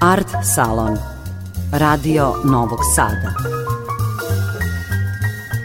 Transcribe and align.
Art 0.00 0.28
Salon 0.54 0.98
Radio 1.72 2.34
Novog 2.44 2.78
Sada 2.94 3.34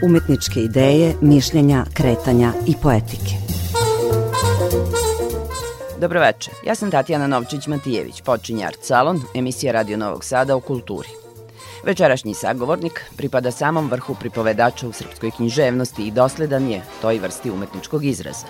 Umetničke 0.06 0.60
ideje, 0.60 1.16
mišljenja, 1.22 1.86
kretanja 1.94 2.54
i 2.68 2.76
poetike 2.82 3.34
Dobroveče, 6.00 6.52
ja 6.66 6.76
sam 6.76 6.92
Tatjana 6.92 7.28
Novčić-Matijević, 7.28 8.24
počinje 8.24 8.66
Art 8.66 8.80
Salon, 8.82 9.22
emisija 9.36 9.74
Radio 9.74 9.98
Novog 9.98 10.24
Sada 10.24 10.56
o 10.56 10.60
kulturi. 10.60 11.10
Večerašnji 11.84 12.34
sagovornik 12.34 13.06
pripada 13.16 13.52
samom 13.52 13.90
vrhu 13.90 14.16
pripovedača 14.16 14.88
u 14.88 14.92
srpskoj 14.92 15.32
književnosti 15.32 16.08
i 16.08 16.12
dosledan 16.12 16.70
je 16.70 16.82
toj 17.02 17.20
vrsti 17.20 17.52
umetničkog 17.52 18.06
izraza. 18.06 18.48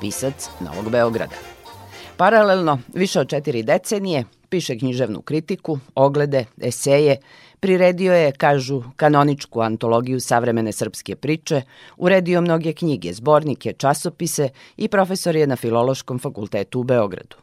Pisac 0.00 0.48
Novog 0.60 0.90
Beograda. 0.90 1.36
Paralelno, 2.16 2.78
više 2.94 3.20
od 3.20 3.28
četiri 3.28 3.62
decenije, 3.62 4.24
piše 4.48 4.78
književnu 4.78 5.22
kritiku, 5.22 5.78
oglede, 5.94 6.44
eseje, 6.60 7.16
priredio 7.60 8.12
je, 8.12 8.32
kažu, 8.32 8.82
kanoničku 8.96 9.60
antologiju 9.60 10.20
savremene 10.20 10.72
srpske 10.72 11.16
priče, 11.16 11.62
uredio 11.96 12.40
mnoge 12.40 12.72
knjige, 12.72 13.12
zbornike, 13.12 13.72
časopise 13.72 14.48
i 14.76 14.88
profesor 14.88 15.36
je 15.36 15.46
na 15.46 15.56
Filološkom 15.56 16.18
fakultetu 16.18 16.80
u 16.80 16.84
Beogradu. 16.84 17.36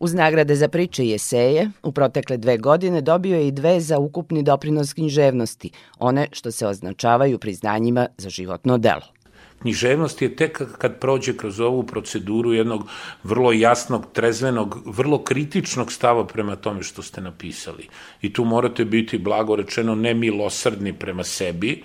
Uz 0.00 0.14
nagrade 0.14 0.54
za 0.56 0.68
priče 0.68 1.04
i 1.04 1.14
eseje, 1.14 1.70
u 1.82 1.92
protekle 1.92 2.36
dve 2.36 2.58
godine 2.58 3.00
dobio 3.00 3.36
je 3.36 3.48
i 3.48 3.52
dve 3.52 3.80
za 3.80 3.98
ukupni 3.98 4.42
doprinos 4.42 4.92
književnosti, 4.92 5.70
one 5.98 6.28
što 6.32 6.50
se 6.50 6.66
označavaju 6.66 7.38
priznanjima 7.38 8.06
za 8.18 8.30
životno 8.30 8.78
delo. 8.78 9.21
Književnost 9.62 10.22
je 10.22 10.36
tek 10.36 10.62
kad 10.78 10.98
prođe 10.98 11.36
kroz 11.36 11.60
ovu 11.60 11.82
proceduru 11.82 12.52
jednog 12.52 12.88
vrlo 13.22 13.52
jasnog, 13.52 14.06
trezvenog, 14.12 14.82
vrlo 14.86 15.18
kritičnog 15.24 15.92
stava 15.92 16.26
prema 16.26 16.56
tome 16.56 16.82
što 16.82 17.02
ste 17.02 17.20
napisali. 17.20 17.88
I 18.22 18.32
tu 18.32 18.44
morate 18.44 18.84
biti, 18.84 19.18
blago 19.18 19.56
rečeno, 19.56 19.94
nemilosrdni 19.94 20.92
prema 20.92 21.24
sebi, 21.24 21.82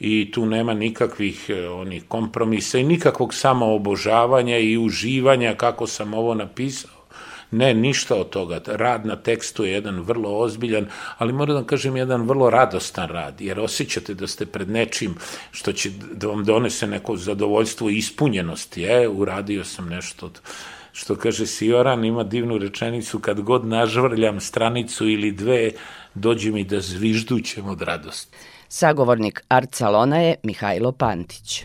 i 0.00 0.30
tu 0.32 0.46
nema 0.46 0.74
nikakvih 0.74 1.50
e, 1.50 1.68
onih 1.68 2.04
kompromisa 2.08 2.78
i 2.78 2.84
nikakvog 2.84 3.34
samoobožavanja 3.34 4.58
i 4.58 4.78
uživanja 4.78 5.54
kako 5.54 5.86
sam 5.86 6.14
ovo 6.14 6.34
napisao 6.34 6.99
Ne, 7.50 7.74
ništa 7.74 8.14
od 8.14 8.30
toga. 8.30 8.60
Rad 8.66 9.06
na 9.06 9.16
tekstu 9.16 9.64
je 9.64 9.72
jedan 9.72 10.00
vrlo 10.00 10.38
ozbiljan, 10.38 10.86
ali 11.18 11.32
moram 11.32 11.56
da 11.56 11.66
kažem 11.66 11.96
jedan 11.96 12.22
vrlo 12.22 12.50
radostan 12.50 13.08
rad, 13.08 13.40
jer 13.40 13.60
osjećate 13.60 14.14
da 14.14 14.26
ste 14.26 14.46
pred 14.46 14.70
nečim 14.70 15.14
što 15.50 15.72
će 15.72 15.90
da 16.12 16.26
vam 16.26 16.44
donese 16.44 16.86
neko 16.86 17.16
zadovoljstvo 17.16 17.90
i 17.90 17.96
ispunjenost. 17.96 18.76
Je, 18.76 19.08
uradio 19.08 19.64
sam 19.64 19.88
nešto 19.88 20.26
od 20.26 20.40
što 20.92 21.16
kaže 21.16 21.46
Sioran, 21.46 22.04
ima 22.04 22.24
divnu 22.24 22.58
rečenicu, 22.58 23.18
kad 23.18 23.40
god 23.40 23.66
nažvrljam 23.66 24.40
stranicu 24.40 25.08
ili 25.08 25.32
dve, 25.32 25.70
dođe 26.14 26.50
mi 26.50 26.64
da 26.64 26.80
zviždućem 26.80 27.68
od 27.68 27.82
radosti. 27.82 28.36
Sagovornik 28.68 29.44
Art 29.48 29.74
Salona 29.74 30.16
je 30.16 30.34
Mihajlo 30.42 30.92
Pantić. 30.92 31.64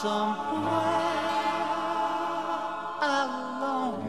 somewhere 0.00 0.72
alone. 3.02 4.02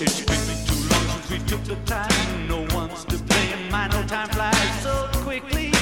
It's 0.00 0.20
been 0.20 0.66
too 0.66 0.80
long 0.92 1.06
since 1.08 1.30
we 1.30 1.38
took 1.48 1.64
the 1.64 1.76
time. 1.86 2.48
No 2.48 2.66
one's 2.76 3.04
to 3.06 3.18
blame. 3.18 3.70
My 3.70 3.88
no 3.88 4.02
time 4.06 4.28
flies 4.28 4.82
so 4.82 5.08
quickly. 5.22 5.73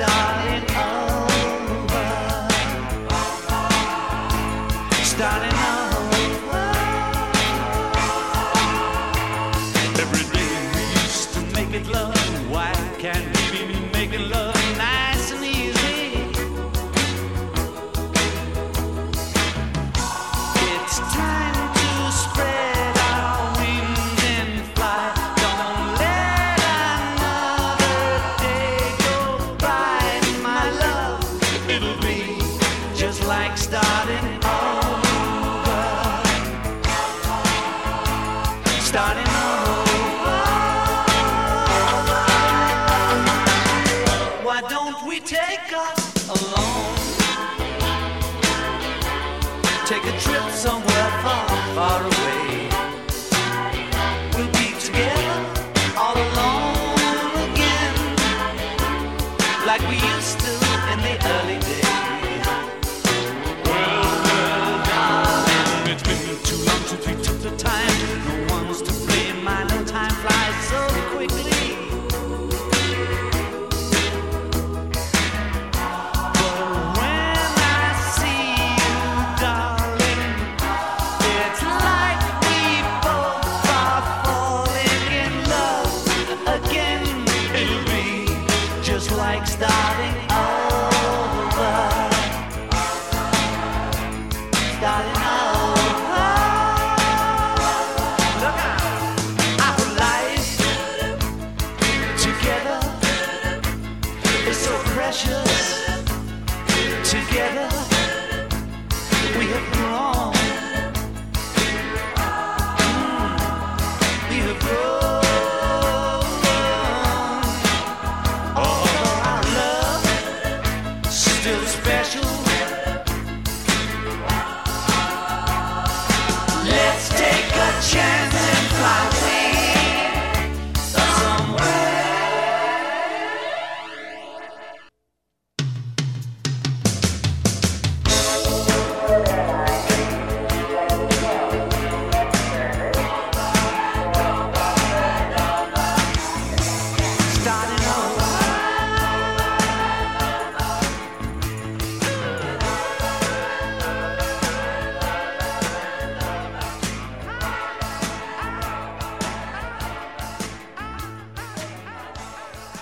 stars. 0.00 0.39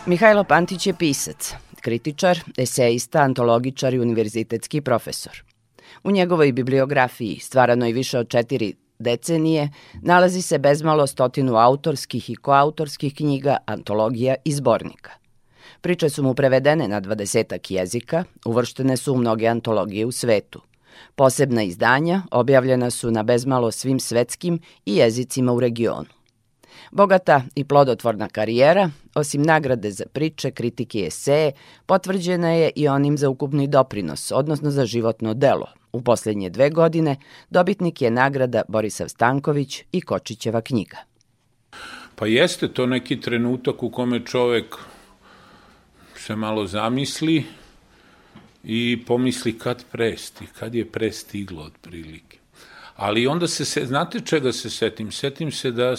Mihajlo 0.08 0.44
Pantić 0.44 0.86
je 0.86 0.94
pisac, 0.94 1.54
kritičar, 1.80 2.38
esejista, 2.56 3.18
antologičar 3.20 3.94
i 3.94 4.00
univerzitetski 4.00 4.80
profesor. 4.80 5.42
U 6.04 6.10
njegovoj 6.10 6.52
bibliografiji, 6.52 7.38
stvaranoj 7.38 7.92
više 7.92 8.18
od 8.18 8.28
četiri 8.28 8.74
decenije, 8.98 9.68
nalazi 10.02 10.42
se 10.42 10.58
bezmalo 10.58 11.06
stotinu 11.06 11.56
autorskih 11.56 12.30
i 12.30 12.36
koautorskih 12.36 13.14
knjiga, 13.14 13.56
antologija 13.66 14.34
i 14.44 14.52
zbornika. 14.52 15.10
Priče 15.80 16.08
su 16.08 16.22
mu 16.22 16.34
prevedene 16.34 16.88
na 16.88 17.00
dvadesetak 17.00 17.70
jezika, 17.70 18.24
uvrštene 18.44 18.96
su 18.96 19.12
u 19.12 19.18
mnoge 19.18 19.46
antologije 19.46 20.06
u 20.06 20.12
svetu. 20.12 20.62
Posebna 21.14 21.62
izdanja 21.62 22.22
objavljena 22.30 22.90
su 22.90 23.10
na 23.10 23.22
bezmalo 23.22 23.70
svim 23.70 24.00
svetskim 24.00 24.60
i 24.86 24.96
jezicima 24.96 25.52
u 25.52 25.60
regionu. 25.60 26.17
Bogata 26.90 27.42
i 27.54 27.64
plodotvorna 27.64 28.28
karijera, 28.28 28.90
osim 29.14 29.42
nagrade 29.42 29.90
za 29.90 30.04
priče, 30.12 30.50
kritike 30.50 30.98
i 30.98 31.06
eseje, 31.06 31.52
potvrđena 31.86 32.50
je 32.50 32.70
i 32.76 32.88
onim 32.88 33.18
za 33.18 33.28
ukupni 33.28 33.66
doprinos, 33.66 34.32
odnosno 34.32 34.70
za 34.70 34.86
životno 34.86 35.34
delo. 35.34 35.66
U 35.92 36.00
poslednje 36.02 36.50
dve 36.50 36.70
godine 36.70 37.16
dobitnik 37.50 38.02
je 38.02 38.10
nagrada 38.10 38.62
Borisav 38.68 39.08
Stanković 39.08 39.82
i 39.92 40.00
Kočićeva 40.00 40.60
knjiga. 40.60 40.96
Pa 42.14 42.26
jeste 42.26 42.68
to 42.68 42.86
neki 42.86 43.20
trenutak 43.20 43.82
u 43.82 43.90
kome 43.90 44.26
čovek 44.26 44.76
se 46.16 46.36
malo 46.36 46.66
zamisli 46.66 47.44
i 48.64 49.04
pomisli 49.06 49.58
kad 49.58 49.84
presti, 49.92 50.46
kad 50.58 50.74
je 50.74 50.92
prestiglo 50.92 51.62
otprilike. 51.62 52.38
Ali 52.96 53.26
onda 53.26 53.46
se, 53.48 53.64
se, 53.64 53.86
znate 53.86 54.20
čega 54.20 54.52
se 54.52 54.70
setim? 54.70 55.12
Setim 55.12 55.52
se 55.52 55.70
da 55.70 55.96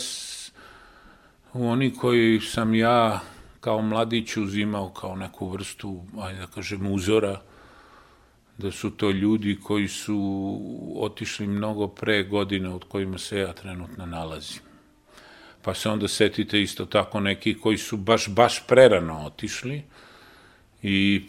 oni 1.54 1.94
koji 1.94 2.40
sam 2.40 2.75
ja 2.75 3.19
kao 3.60 3.81
mladić 3.81 4.38
uzimao 4.38 4.90
kao 4.90 5.16
neku 5.16 5.50
vrstu, 5.50 6.01
ajde 6.22 6.40
da 6.40 6.48
kažem, 6.48 6.92
uzora, 6.92 7.42
da 8.57 8.72
su 8.72 8.92
to 8.92 9.12
ljudi 9.12 9.60
koji 9.63 9.88
su 9.88 10.60
otišli 10.96 11.48
mnogo 11.48 11.88
pre 11.88 12.24
godine 12.24 12.69
od 12.69 12.84
kojima 12.84 13.18
se 13.18 13.40
ja 13.40 13.54
trenutno 13.54 14.06
nalazim. 14.06 14.62
Pa 15.62 15.74
se 15.74 15.90
onda 15.90 16.07
setite 16.07 16.62
isto 16.62 16.86
tako 16.86 17.19
neki 17.19 17.54
koji 17.60 17.78
su 17.78 17.98
baš, 17.98 18.30
baš 18.30 18.68
prerano 18.68 19.25
otišli 19.25 19.84
i 20.84 21.24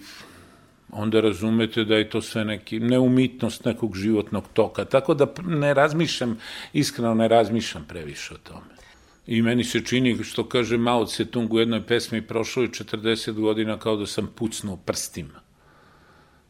onda 0.93 1.21
razumete 1.21 1.85
da 1.85 1.97
je 1.97 2.11
to 2.11 2.23
sve 2.23 2.45
neki 2.45 2.81
neumitnost 2.81 3.65
nekog 3.65 3.97
životnog 3.97 4.45
toka. 4.53 4.85
Tako 4.85 5.15
da 5.15 5.27
ne 5.45 5.75
razmišljam, 5.75 6.39
iskreno 6.73 7.15
ne 7.15 7.29
razmišljam 7.29 7.85
previše 7.89 8.35
o 8.35 8.39
tome. 8.39 8.80
I 9.27 9.43
meni 9.43 9.65
se 9.65 9.85
čini, 9.85 10.25
što 10.25 10.49
kaže 10.49 10.77
Mao 10.77 11.05
Tse-tung 11.05 11.53
u 11.53 11.59
jednoj 11.59 11.87
pesmi, 11.87 12.23
prošlo 12.23 12.63
je 12.63 12.69
40 12.69 13.33
godina 13.33 13.79
kao 13.79 13.97
da 13.97 14.07
sam 14.07 14.31
pucnuo 14.37 14.77
prstima. 14.77 15.41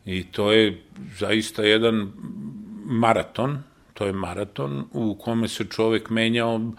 I 0.04 0.24
to 0.24 0.52
je 0.52 0.82
zaista 1.18 1.62
jedan 1.62 2.12
maraton, 2.84 3.58
to 3.94 4.06
je 4.06 4.12
maraton 4.12 4.84
u 4.92 5.14
kome 5.14 5.48
se 5.48 5.64
čovek 5.64 6.10
menjao 6.10 6.72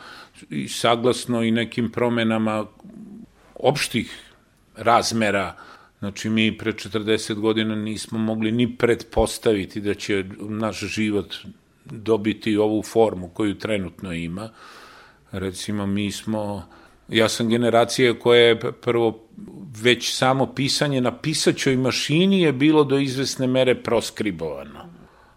i 0.49 0.67
saglasno 0.67 1.43
i 1.43 1.51
nekim 1.51 1.91
promenama 1.91 2.65
opštih 3.55 4.33
razmera. 4.75 5.55
Znači, 5.99 6.29
mi 6.29 6.57
pre 6.57 6.71
40 6.71 7.33
godina 7.33 7.75
nismo 7.75 8.19
mogli 8.19 8.51
ni 8.51 8.77
pretpostaviti 8.77 9.81
da 9.81 9.93
će 9.93 10.25
naš 10.39 10.79
život 10.79 11.35
dobiti 11.85 12.57
ovu 12.57 12.81
formu 12.83 13.29
koju 13.29 13.57
trenutno 13.57 14.13
ima. 14.13 14.49
Recimo, 15.31 15.85
mi 15.85 16.11
smo, 16.11 16.63
ja 17.09 17.29
sam 17.29 17.49
generacija 17.49 18.19
koja 18.19 18.41
je 18.41 18.59
prvo 18.71 19.27
već 19.81 20.13
samo 20.15 20.53
pisanje 20.53 21.01
na 21.01 21.17
pisaćoj 21.17 21.77
mašini 21.77 22.41
je 22.41 22.51
bilo 22.53 22.83
do 22.83 22.97
izvesne 22.97 23.47
mere 23.47 23.83
proskribovano. 23.83 24.85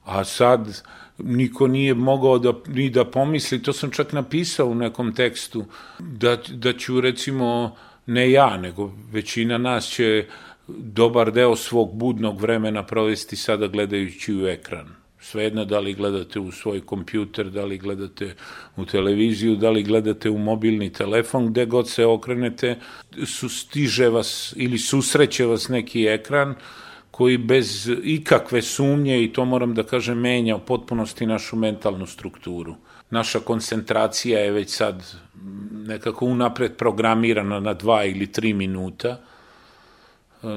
A 0.04 0.24
sad 0.24 0.82
niko 1.18 1.66
nije 1.66 1.94
mogao 1.94 2.38
da, 2.38 2.52
ni 2.66 2.90
da 2.90 3.04
pomisli, 3.04 3.62
to 3.62 3.72
sam 3.72 3.90
čak 3.90 4.12
napisao 4.12 4.66
u 4.66 4.74
nekom 4.74 5.14
tekstu, 5.14 5.64
da, 5.98 6.36
da 6.50 6.72
ću 6.72 7.00
recimo, 7.00 7.76
ne 8.06 8.30
ja, 8.30 8.56
nego 8.56 8.92
većina 9.12 9.58
nas 9.58 9.86
će 9.86 10.26
dobar 10.68 11.32
deo 11.32 11.56
svog 11.56 11.94
budnog 11.94 12.40
vremena 12.40 12.86
provesti 12.86 13.36
sada 13.36 13.66
gledajući 13.66 14.34
u 14.34 14.46
ekran 14.46 15.03
Svejedno 15.24 15.64
da 15.64 15.78
li 15.80 15.94
gledate 15.94 16.40
u 16.40 16.52
svoj 16.52 16.80
kompjuter, 16.80 17.50
da 17.50 17.64
li 17.64 17.78
gledate 17.78 18.34
u 18.76 18.84
televiziju, 18.84 19.56
da 19.56 19.70
li 19.70 19.82
gledate 19.82 20.30
u 20.30 20.38
mobilni 20.38 20.92
telefon, 20.92 21.46
gde 21.46 21.66
god 21.66 21.88
se 21.88 22.04
okrenete, 22.06 22.76
stiže 23.48 24.08
vas 24.08 24.52
ili 24.56 24.78
susreće 24.78 25.46
vas 25.46 25.68
neki 25.68 26.06
ekran 26.06 26.54
koji 27.10 27.38
bez 27.38 27.90
ikakve 28.02 28.62
sumnje, 28.62 29.22
i 29.24 29.32
to 29.32 29.44
moram 29.44 29.74
da 29.74 29.82
kažem, 29.82 30.18
menja 30.18 30.56
u 30.56 30.60
potpunosti 30.60 31.26
našu 31.26 31.56
mentalnu 31.56 32.06
strukturu. 32.06 32.74
Naša 33.10 33.40
koncentracija 33.40 34.40
je 34.40 34.50
već 34.50 34.70
sad 34.76 35.14
nekako 35.86 36.26
unapred 36.26 36.76
programirana 36.76 37.60
na 37.60 37.74
dva 37.74 38.04
ili 38.04 38.26
tri 38.32 38.52
minuta, 38.52 39.20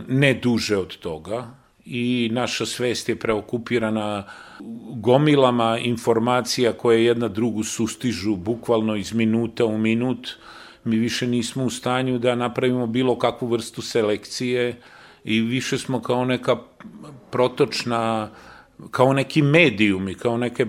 ne 0.07 0.33
duže 0.33 0.77
od 0.77 0.97
toga, 0.97 1.47
i 1.89 2.30
naša 2.31 2.66
svest 2.66 3.10
je 3.10 3.16
preokupirana 3.16 4.24
gomilama 4.95 5.78
informacija 5.78 6.74
koje 6.74 7.06
jedna 7.06 7.28
drugu 7.28 7.63
sustižu 7.63 8.36
bukvalno 8.36 8.95
iz 8.95 9.13
minuta 9.13 9.66
u 9.66 9.78
minut. 9.78 10.30
Mi 10.84 10.95
više 10.95 11.28
nismo 11.28 11.63
u 11.63 11.69
stanju 11.69 12.19
da 12.19 12.36
napravimo 12.36 12.88
bilo 12.88 13.19
kakvu 13.19 13.48
vrstu 13.48 13.81
selekcije 13.81 14.81
i 15.24 15.42
više 15.42 15.78
smo 15.78 16.01
kao 16.01 16.25
neka 16.25 16.57
protočna, 17.31 18.30
kao 18.91 19.13
neki 19.13 19.41
medijumi, 19.41 20.13
kao 20.13 20.38
neke 20.38 20.65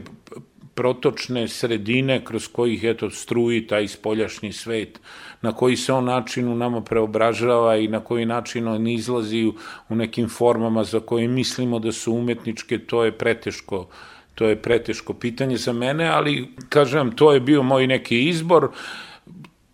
protočne 0.75 1.49
sredine 1.49 2.25
kroz 2.25 2.49
kojih 2.49 2.85
eto 2.85 3.11
struji 3.11 3.67
taj 3.67 3.89
spoljašnji 3.89 4.53
svet 4.53 5.01
na 5.43 5.53
koji 5.53 5.77
se 5.77 5.93
on 5.93 6.05
način 6.05 6.49
u 6.49 6.55
nama 6.55 6.81
preobražava 6.81 7.77
i 7.77 7.89
na 7.89 8.01
koji 8.01 8.27
način 8.27 8.69
on 8.69 8.87
izlazi 8.87 9.53
u, 9.89 9.95
nekim 9.95 10.29
formama 10.29 10.85
za 10.85 11.01
koje 11.01 11.29
mislimo 11.29 11.79
da 11.79 11.93
su 11.93 12.13
umetničke, 12.13 12.79
to 12.79 13.05
je 13.05 13.13
preteško 13.13 13.87
to 14.35 14.47
je 14.47 14.57
preteško 14.63 15.15
pitanje 15.15 15.57
za 15.57 15.73
mene, 15.73 16.09
ali 16.09 16.49
kažem, 16.69 17.11
to 17.11 17.33
je 17.33 17.41
bio 17.41 17.63
moj 17.63 17.87
neki 17.87 18.29
izbor 18.29 18.71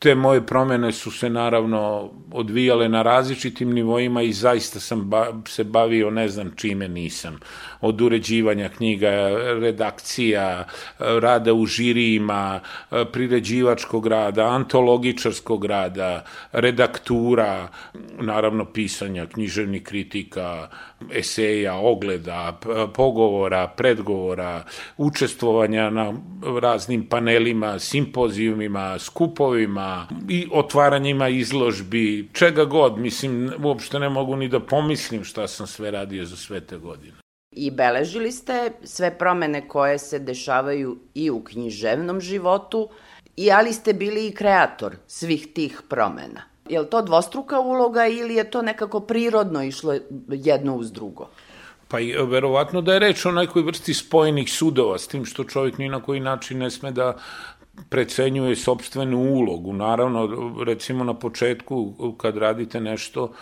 te 0.04 0.14
moje 0.14 0.46
promene 0.46 0.92
su 0.92 1.10
se 1.10 1.30
naravno 1.30 2.10
odvijale 2.32 2.88
na 2.88 3.02
različitim 3.02 3.72
nivoima 3.72 4.22
i 4.22 4.32
zaista 4.32 4.80
sam 4.80 5.10
ba, 5.10 5.26
se 5.48 5.64
bavio 5.64 6.10
ne 6.10 6.28
znam 6.28 6.50
čime 6.56 6.88
nisam. 6.88 7.38
Od 7.84 8.00
uređivanja 8.00 8.68
knjiga, 8.68 9.10
redakcija, 9.60 10.66
rada 10.98 11.52
u 11.52 11.66
žirijima, 11.66 12.60
priređivačkog 13.12 14.06
rada, 14.06 14.46
antologičarskog 14.48 15.64
rada, 15.64 16.24
redaktura, 16.52 17.68
naravno 18.20 18.64
pisanja, 18.64 19.26
književnih 19.26 19.82
kritika, 19.82 20.68
eseja, 21.12 21.74
ogleda, 21.74 22.60
pogovora, 22.94 23.68
predgovora, 23.68 24.64
učestvovanja 24.96 25.90
na 25.90 26.12
raznim 26.60 27.06
panelima, 27.08 27.78
simpozijumima, 27.78 28.98
skupovima 28.98 30.08
i 30.28 30.46
otvaranjima 30.52 31.28
izložbi, 31.28 32.28
čega 32.32 32.64
god, 32.64 32.98
mislim, 32.98 33.52
uopšte 33.62 33.98
ne 33.98 34.08
mogu 34.08 34.36
ni 34.36 34.48
da 34.48 34.60
pomislim 34.60 35.24
šta 35.24 35.48
sam 35.48 35.66
sve 35.66 35.90
radio 35.90 36.24
za 36.24 36.36
sve 36.36 36.60
te 36.60 36.76
godine. 36.76 37.23
I 37.56 37.70
beležili 37.70 38.32
ste 38.32 38.72
sve 38.84 39.18
promene 39.18 39.68
koje 39.68 39.98
se 39.98 40.18
dešavaju 40.18 40.98
i 41.14 41.30
u 41.30 41.44
književnom 41.44 42.20
životu, 42.20 42.88
i 43.36 43.50
ali 43.52 43.72
ste 43.72 43.92
bili 43.92 44.26
i 44.26 44.34
kreator 44.34 44.96
svih 45.06 45.46
tih 45.54 45.82
promena. 45.88 46.42
Je 46.68 46.80
li 46.80 46.86
to 46.90 47.02
dvostruka 47.02 47.60
uloga 47.60 48.06
ili 48.06 48.34
je 48.34 48.50
to 48.50 48.62
nekako 48.62 49.00
prirodno 49.00 49.62
išlo 49.62 49.94
jedno 50.28 50.76
uz 50.76 50.92
drugo? 50.92 51.28
Pa 51.88 52.00
i 52.00 52.12
verovatno 52.26 52.82
da 52.82 52.92
je 52.92 52.98
reč 52.98 53.26
o 53.26 53.32
nekoj 53.32 53.62
vrsti 53.62 53.94
spojenih 53.94 54.52
sudova, 54.52 54.98
s 54.98 55.08
tim 55.08 55.24
što 55.24 55.44
čovjek 55.44 55.78
ni 55.78 55.88
na 55.88 56.02
koji 56.02 56.20
način 56.20 56.58
ne 56.58 56.70
sme 56.70 56.90
da 56.90 57.16
precenjuje 57.88 58.56
sobstvenu 58.56 59.18
ulogu. 59.18 59.72
Naravno, 59.72 60.28
recimo 60.64 61.04
na 61.04 61.14
početku 61.14 61.94
kad 62.16 62.36
radite 62.36 62.80
nešto, 62.80 63.32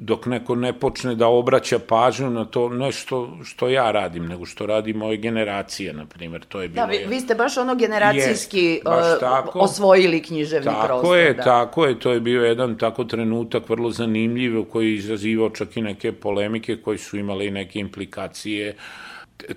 dok 0.00 0.26
neko 0.26 0.54
ne 0.54 0.72
počne 0.72 1.14
da 1.14 1.26
obraća 1.26 1.78
pažnju 1.78 2.30
na 2.30 2.44
to 2.44 2.68
nešto 2.68 3.38
što 3.44 3.68
ja 3.68 3.90
radim, 3.90 4.26
nego 4.26 4.46
što 4.46 4.66
radi 4.66 4.92
moje 4.92 5.16
generacije, 5.16 5.92
na 5.92 6.06
primjer, 6.06 6.44
to 6.44 6.62
je 6.62 6.68
bilo... 6.68 6.86
Da, 6.86 6.92
vi, 6.92 6.98
vi 7.08 7.20
ste 7.20 7.34
baš 7.34 7.56
ono 7.56 7.74
generacijski 7.74 8.64
jest, 8.64 8.84
baš 8.84 9.20
tako, 9.20 9.58
osvojili 9.58 10.22
književni 10.22 10.64
tako 10.64 10.86
prostor. 10.86 11.02
Tako 11.02 11.14
je, 11.14 11.34
da. 11.34 11.42
tako 11.42 11.86
je, 11.86 11.98
to 11.98 12.12
je 12.12 12.20
bio 12.20 12.44
jedan 12.44 12.78
tako 12.78 13.04
trenutak 13.04 13.68
vrlo 13.68 13.90
zanimljiv, 13.90 14.64
koji 14.64 14.86
je 14.86 14.94
izazivao 14.94 15.50
čak 15.50 15.76
i 15.76 15.82
neke 15.82 16.12
polemike 16.12 16.76
koji 16.76 16.98
su 16.98 17.18
imale 17.18 17.46
i 17.46 17.50
neke 17.50 17.78
implikacije, 17.78 18.76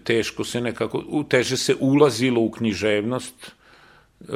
teško 0.03 0.43
se 0.43 0.61
nekako, 0.61 1.03
teže 1.29 1.57
se 1.57 1.75
ulazilo 1.79 2.41
u 2.41 2.51
književnost, 2.51 3.56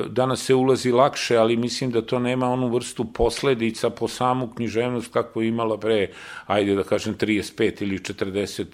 danas 0.07 0.45
se 0.45 0.55
ulazi 0.55 0.91
lakše, 0.91 1.37
ali 1.37 1.57
mislim 1.57 1.91
da 1.91 2.01
to 2.01 2.19
nema 2.19 2.49
onu 2.49 2.67
vrstu 2.69 3.05
posledica 3.13 3.89
po 3.89 4.07
samu 4.07 4.47
književnost 4.55 5.13
kako 5.13 5.41
je 5.41 5.47
imala 5.47 5.77
pre, 5.79 6.09
ajde 6.45 6.75
da 6.75 6.83
kažem, 6.83 7.15
35 7.17 7.83
ili 7.83 7.99
40 7.99 8.65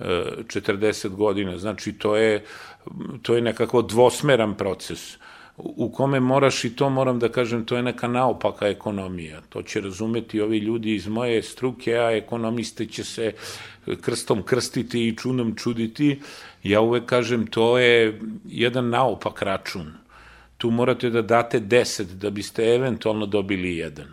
40 0.00 1.08
godina. 1.08 1.58
Znači, 1.58 1.92
to 1.92 2.16
je, 2.16 2.44
to 3.22 3.34
je 3.34 3.42
nekako 3.42 3.82
dvosmeran 3.82 4.54
proces 4.54 5.18
u 5.64 5.90
kome 5.92 6.20
moraš 6.20 6.64
i 6.64 6.76
to 6.76 6.90
moram 6.90 7.18
da 7.18 7.28
kažem, 7.28 7.64
to 7.64 7.76
je 7.76 7.82
neka 7.82 8.08
naopaka 8.08 8.68
ekonomija. 8.68 9.40
To 9.48 9.62
će 9.62 9.80
razumeti 9.80 10.40
ovi 10.40 10.58
ljudi 10.58 10.94
iz 10.94 11.08
moje 11.08 11.42
struke, 11.42 11.94
a 11.98 12.10
ekonomiste 12.10 12.86
će 12.86 13.04
se 13.04 13.32
krstom 14.00 14.42
krstiti 14.42 15.08
i 15.08 15.16
čunom 15.16 15.54
čuditi. 15.56 16.20
Ja 16.62 16.80
uvek 16.80 17.04
kažem, 17.04 17.46
to 17.46 17.78
je 17.78 18.20
jedan 18.44 18.88
naopak 18.88 19.42
račun. 19.42 19.92
Tu 20.60 20.70
morate 20.70 21.08
da 21.10 21.22
date 21.22 21.60
10 21.60 22.02
da 22.20 22.30
biste 22.30 22.64
eventualno 22.74 23.26
dobili 23.26 23.76
jedan. 23.76 24.08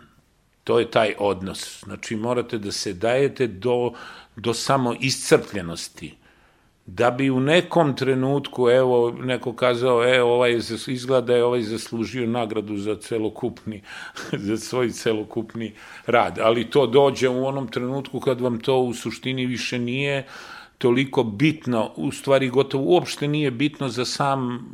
To 0.64 0.78
je 0.78 0.90
taj 0.90 1.14
odnos. 1.18 1.84
Znači, 1.84 2.16
morate 2.16 2.58
da 2.58 2.72
se 2.72 2.92
dajete 2.92 3.46
do, 3.46 3.92
do 4.36 4.54
samo 4.54 4.94
iscrpljenosti 5.00 6.14
da 6.86 7.10
bi 7.10 7.30
u 7.30 7.40
nekom 7.40 7.96
trenutku, 7.96 8.70
evo, 8.70 9.10
neko 9.10 9.52
kazao, 9.52 10.04
e, 10.04 10.22
ovaj 10.22 10.60
izgleda 10.86 11.36
je 11.36 11.44
ovaj 11.44 11.62
zaslužio 11.62 12.26
nagradu 12.26 12.76
za 12.76 12.96
celokupni, 12.96 13.82
za 14.48 14.56
svoj 14.56 14.90
celokupni 14.90 15.72
rad. 16.06 16.38
Ali 16.38 16.70
to 16.70 16.86
dođe 16.86 17.28
u 17.28 17.46
onom 17.46 17.68
trenutku 17.68 18.20
kad 18.20 18.40
vam 18.40 18.60
to 18.60 18.78
u 18.78 18.94
suštini 18.94 19.46
više 19.46 19.78
nije 19.78 20.26
toliko 20.78 21.22
bitno, 21.22 21.92
u 21.96 22.12
stvari 22.12 22.48
gotovo 22.48 22.84
uopšte 22.84 23.28
nije 23.28 23.50
bitno 23.50 23.88
za 23.88 24.04
sam 24.04 24.68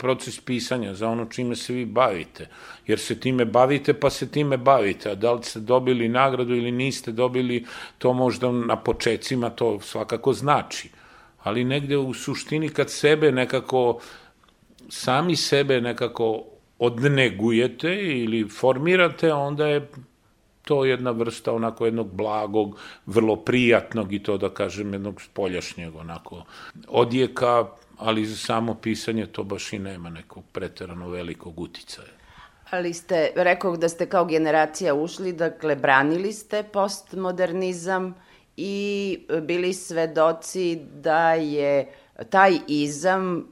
proces 0.00 0.40
pisanja, 0.40 0.94
za 0.94 1.08
ono 1.08 1.26
čime 1.26 1.56
se 1.56 1.72
vi 1.72 1.84
bavite. 1.84 2.48
Jer 2.86 2.98
se 2.98 3.20
time 3.20 3.44
bavite, 3.44 3.94
pa 3.94 4.10
se 4.10 4.30
time 4.30 4.56
bavite. 4.56 5.10
A 5.10 5.14
da 5.14 5.32
li 5.32 5.42
ste 5.42 5.60
dobili 5.60 6.08
nagradu 6.08 6.54
ili 6.54 6.72
niste 6.72 7.12
dobili, 7.12 7.64
to 7.98 8.12
možda 8.12 8.52
na 8.52 8.76
počecima 8.76 9.50
to 9.50 9.80
svakako 9.80 10.32
znači 10.32 10.90
ali 11.42 11.64
negde 11.64 11.96
u 11.96 12.14
suštini 12.14 12.68
kad 12.68 12.90
sebe 12.90 13.32
nekako, 13.32 14.00
sami 14.88 15.36
sebe 15.36 15.80
nekako 15.80 16.44
odnegujete 16.78 17.94
ili 17.94 18.48
formirate, 18.48 19.32
onda 19.32 19.66
je 19.66 19.90
to 20.62 20.84
jedna 20.84 21.10
vrsta 21.10 21.52
onako 21.52 21.84
jednog 21.84 22.12
blagog, 22.12 22.78
vrlo 23.06 23.36
prijatnog 23.36 24.12
i 24.12 24.22
to 24.22 24.38
da 24.38 24.48
kažem 24.48 24.92
jednog 24.92 25.22
spoljašnjeg 25.22 25.96
onako 25.96 26.44
odjeka, 26.88 27.66
ali 28.00 28.26
za 28.26 28.36
samo 28.36 28.74
pisanje 28.74 29.26
to 29.26 29.44
baš 29.44 29.72
i 29.72 29.78
nema 29.78 30.10
nekog 30.10 30.44
preterano 30.52 31.08
velikog 31.08 31.60
uticaja. 31.60 32.08
Ali 32.70 32.94
ste, 32.94 33.30
rekao 33.36 33.76
da 33.76 33.88
ste 33.88 34.06
kao 34.06 34.24
generacija 34.24 34.94
ušli, 34.94 35.32
dakle, 35.32 35.76
branili 35.76 36.32
ste 36.32 36.62
postmodernizam, 36.62 38.14
i 38.62 39.18
bili 39.42 39.72
svedoci 39.72 40.80
da 40.94 41.32
je 41.32 41.92
taj 42.30 42.58
izam 42.68 43.38
e, 43.38 43.42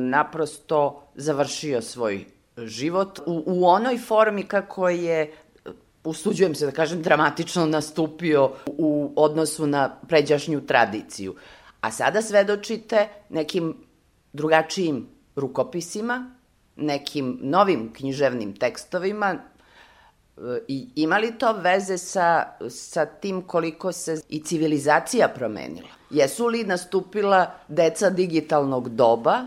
naprosto 0.00 1.02
završio 1.14 1.82
svoj 1.82 2.24
život 2.56 3.18
u, 3.26 3.42
u 3.46 3.66
onoj 3.66 3.98
formi 3.98 4.42
kako 4.42 4.88
je 4.88 5.32
usuđujem 6.04 6.54
se 6.54 6.66
da 6.66 6.72
kažem, 6.72 7.02
dramatično 7.02 7.66
nastupio 7.66 8.50
u 8.66 9.12
odnosu 9.16 9.66
na 9.66 9.96
pređašnju 10.08 10.60
tradiciju. 10.66 11.34
A 11.80 11.90
sada 11.90 12.22
svedočite 12.22 13.08
nekim 13.28 13.76
drugačijim 14.32 15.06
rukopisima, 15.36 16.34
nekim 16.76 17.38
novim 17.42 17.92
književnim 17.92 18.56
tekstovima, 18.56 19.38
I 20.68 20.88
ima 20.94 21.18
li 21.18 21.32
to 21.38 21.52
veze 21.52 21.98
sa, 21.98 22.44
sa 22.68 23.06
tim 23.06 23.42
koliko 23.42 23.92
se 23.92 24.22
i 24.28 24.40
civilizacija 24.40 25.28
promenila? 25.28 25.88
Jesu 26.10 26.46
li 26.46 26.64
nastupila 26.64 27.54
deca 27.68 28.10
digitalnog 28.10 28.88
doba 28.88 29.46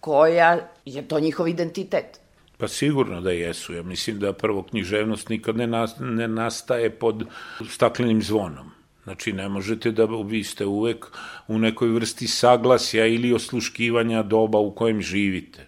koja 0.00 0.58
je 0.84 1.08
to 1.08 1.20
njihov 1.20 1.48
identitet? 1.48 2.20
Pa 2.58 2.68
sigurno 2.68 3.20
da 3.20 3.30
jesu. 3.30 3.74
Ja 3.74 3.82
mislim 3.82 4.18
da 4.18 4.32
prvo 4.32 4.62
književnost 4.62 5.28
nikad 5.28 5.56
ne, 5.56 5.66
nas, 5.66 5.94
ne 6.00 6.28
nastaje 6.28 6.90
pod 6.90 7.24
staklenim 7.70 8.22
zvonom. 8.22 8.70
Znači, 9.08 9.32
ne 9.32 9.48
možete 9.48 9.90
da 9.90 10.04
vi 10.04 10.44
ste 10.44 10.66
uvek 10.66 11.06
u 11.48 11.58
nekoj 11.58 11.88
vrsti 11.88 12.26
saglasja 12.26 13.06
ili 13.06 13.32
osluškivanja 13.32 14.22
doba 14.22 14.58
u 14.58 14.74
kojem 14.74 15.00
živite. 15.00 15.66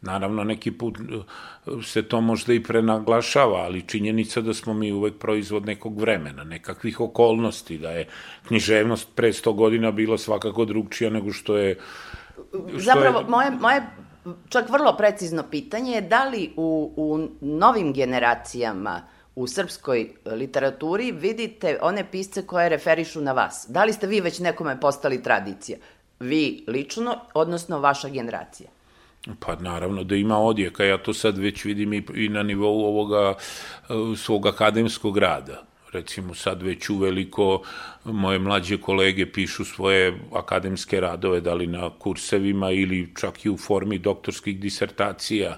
Naravno, 0.00 0.44
neki 0.44 0.72
put 0.72 0.98
uh, 0.98 1.84
se 1.84 2.02
to 2.02 2.20
možda 2.20 2.52
i 2.52 2.62
prenaglašava, 2.62 3.60
ali 3.60 3.82
činjenica 3.86 4.40
da 4.40 4.54
smo 4.54 4.74
mi 4.74 4.92
uvek 4.92 5.18
proizvod 5.18 5.66
nekog 5.66 6.00
vremena, 6.00 6.44
nekakvih 6.44 7.00
okolnosti, 7.00 7.78
da 7.78 7.90
je 7.90 8.08
književnost 8.48 9.14
pre 9.14 9.32
100 9.32 9.54
godina 9.54 9.90
bila 9.90 10.18
svakako 10.18 10.64
drugčija 10.64 11.10
nego 11.10 11.32
što 11.32 11.56
je... 11.56 11.78
Što 12.68 12.78
Zapravo, 12.78 13.18
je... 13.18 13.26
moje, 13.28 13.50
moje 13.50 13.82
čak 14.48 14.70
vrlo 14.70 14.96
precizno 14.96 15.42
pitanje 15.50 15.92
je 15.92 16.00
da 16.00 16.24
li 16.24 16.52
u, 16.56 16.92
u 16.96 17.28
novim 17.40 17.92
generacijama 17.92 19.13
u 19.34 19.46
srpskoj 19.46 20.10
literaturi 20.26 21.12
vidite 21.12 21.78
one 21.82 22.10
pisce 22.10 22.46
koje 22.46 22.68
referišu 22.68 23.20
na 23.20 23.32
vas. 23.32 23.66
Da 23.68 23.84
li 23.84 23.92
ste 23.92 24.06
vi 24.06 24.20
već 24.20 24.38
nekome 24.38 24.80
postali 24.80 25.22
tradicija? 25.22 25.78
Vi 26.20 26.64
lično, 26.68 27.20
odnosno 27.34 27.78
vaša 27.78 28.08
generacija? 28.08 28.68
Pa 29.40 29.56
naravno 29.56 30.04
da 30.04 30.14
ima 30.16 30.38
odjeka, 30.38 30.84
ja 30.84 30.98
to 30.98 31.14
sad 31.14 31.38
već 31.38 31.64
vidim 31.64 31.92
i, 31.92 32.02
i 32.14 32.28
na 32.28 32.42
nivou 32.42 32.84
ovoga 32.84 33.34
e, 33.34 33.36
svog 34.16 34.46
akademskog 34.46 35.18
rada. 35.18 35.62
Recimo 35.92 36.34
sad 36.34 36.62
već 36.62 36.90
uveliko 36.90 37.62
moje 38.04 38.38
mlađe 38.38 38.80
kolege 38.80 39.32
pišu 39.32 39.64
svoje 39.64 40.18
akademske 40.32 41.00
radove, 41.00 41.40
da 41.40 41.54
li 41.54 41.66
na 41.66 41.90
kursevima 41.98 42.70
ili 42.70 43.12
čak 43.20 43.44
i 43.44 43.50
u 43.50 43.56
formi 43.56 43.98
doktorskih 43.98 44.60
disertacija. 44.60 45.56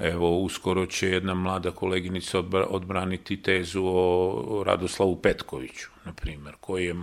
Evo, 0.00 0.38
uskoro 0.38 0.86
će 0.86 1.08
jedna 1.08 1.34
mlada 1.34 1.70
koleginica 1.70 2.42
odbraniti 2.68 3.42
tezu 3.42 3.82
o 3.84 4.62
Radoslavu 4.66 5.16
Petkoviću, 5.16 5.88
na 6.04 6.12
primer, 6.12 6.54
koji 6.60 6.84
je 6.84 6.94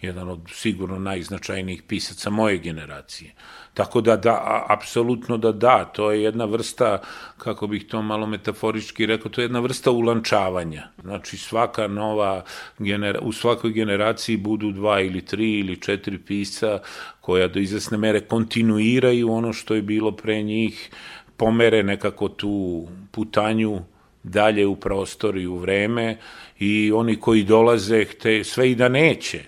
jedan 0.00 0.28
od 0.28 0.40
sigurno 0.52 0.98
najznačajnijih 0.98 1.82
pisaca 1.82 2.30
moje 2.30 2.58
generacije. 2.58 3.34
Tako 3.74 4.00
da, 4.00 4.16
da, 4.16 4.64
apsolutno 4.68 5.36
da 5.36 5.52
da, 5.52 5.84
to 5.84 6.10
je 6.12 6.22
jedna 6.22 6.44
vrsta, 6.44 7.02
kako 7.38 7.66
bih 7.66 7.86
to 7.86 8.02
malo 8.02 8.26
metaforički 8.26 9.06
rekao, 9.06 9.30
to 9.30 9.40
je 9.40 9.44
jedna 9.44 9.60
vrsta 9.60 9.90
ulančavanja. 9.90 10.88
Znači 11.02 11.36
svaka 11.36 11.86
nova, 11.86 12.44
genera, 12.78 13.20
u 13.20 13.32
svakoj 13.32 13.72
generaciji 13.72 14.36
budu 14.36 14.72
dva 14.72 15.00
ili 15.00 15.24
tri 15.24 15.58
ili 15.58 15.80
četiri 15.80 16.18
pisa 16.18 16.78
koja 17.20 17.48
do 17.48 17.60
izvesne 17.60 17.98
mere 17.98 18.20
kontinuiraju 18.20 19.32
ono 19.32 19.52
što 19.52 19.74
je 19.74 19.82
bilo 19.82 20.12
pre 20.12 20.42
njih, 20.42 20.90
pomere 21.38 21.82
nekako 21.82 22.28
tu 22.28 22.86
putanju 23.10 23.80
dalje 24.22 24.66
u 24.66 24.76
prostor 24.76 25.38
i 25.38 25.46
u 25.46 25.56
vreme 25.56 26.16
i 26.58 26.92
oni 26.92 27.16
koji 27.20 27.44
dolaze 27.44 28.04
hte, 28.04 28.44
sve 28.44 28.70
i 28.70 28.74
da 28.74 28.88
neće, 28.88 29.44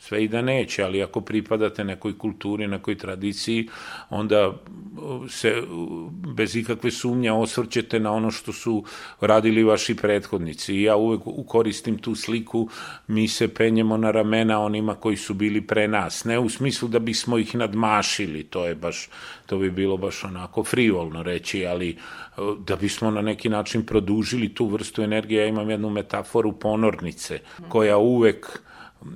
sve 0.00 0.24
i 0.24 0.28
da 0.28 0.42
neće, 0.42 0.84
ali 0.84 1.02
ako 1.02 1.20
pripadate 1.20 1.84
nekoj 1.84 2.18
kulturi, 2.18 2.66
nekoj 2.66 2.98
tradiciji, 2.98 3.68
onda 4.10 4.52
se 5.28 5.62
bez 6.36 6.56
ikakve 6.56 6.90
sumnja 6.90 7.34
osvrćete 7.34 8.00
na 8.00 8.12
ono 8.12 8.30
što 8.30 8.52
su 8.52 8.84
radili 9.20 9.64
vaši 9.64 9.96
prethodnici. 9.96 10.74
I 10.74 10.82
ja 10.82 10.96
uvek 10.96 11.20
ukoristim 11.26 11.98
tu 11.98 12.14
sliku, 12.14 12.68
mi 13.06 13.28
se 13.28 13.48
penjemo 13.54 13.96
na 13.96 14.10
ramena 14.10 14.60
onima 14.60 14.94
koji 14.94 15.16
su 15.16 15.34
bili 15.34 15.60
pre 15.60 15.88
nas. 15.88 16.24
Ne 16.24 16.38
u 16.38 16.48
smislu 16.48 16.88
da 16.88 16.98
bismo 16.98 17.38
ih 17.38 17.54
nadmašili, 17.54 18.42
to 18.42 18.66
je 18.66 18.74
baš, 18.74 19.08
to 19.46 19.58
bi 19.58 19.70
bilo 19.70 19.96
baš 19.96 20.24
onako 20.24 20.64
frivolno 20.64 21.22
reći, 21.22 21.66
ali 21.66 21.96
da 22.66 22.76
bismo 22.76 23.10
na 23.10 23.22
neki 23.22 23.48
način 23.48 23.86
produžili 23.86 24.54
tu 24.54 24.66
vrstu 24.66 25.02
energije. 25.02 25.40
Ja 25.40 25.46
imam 25.46 25.70
jednu 25.70 25.90
metaforu 25.90 26.52
ponornice, 26.52 27.38
koja 27.68 27.98
uvek 27.98 28.62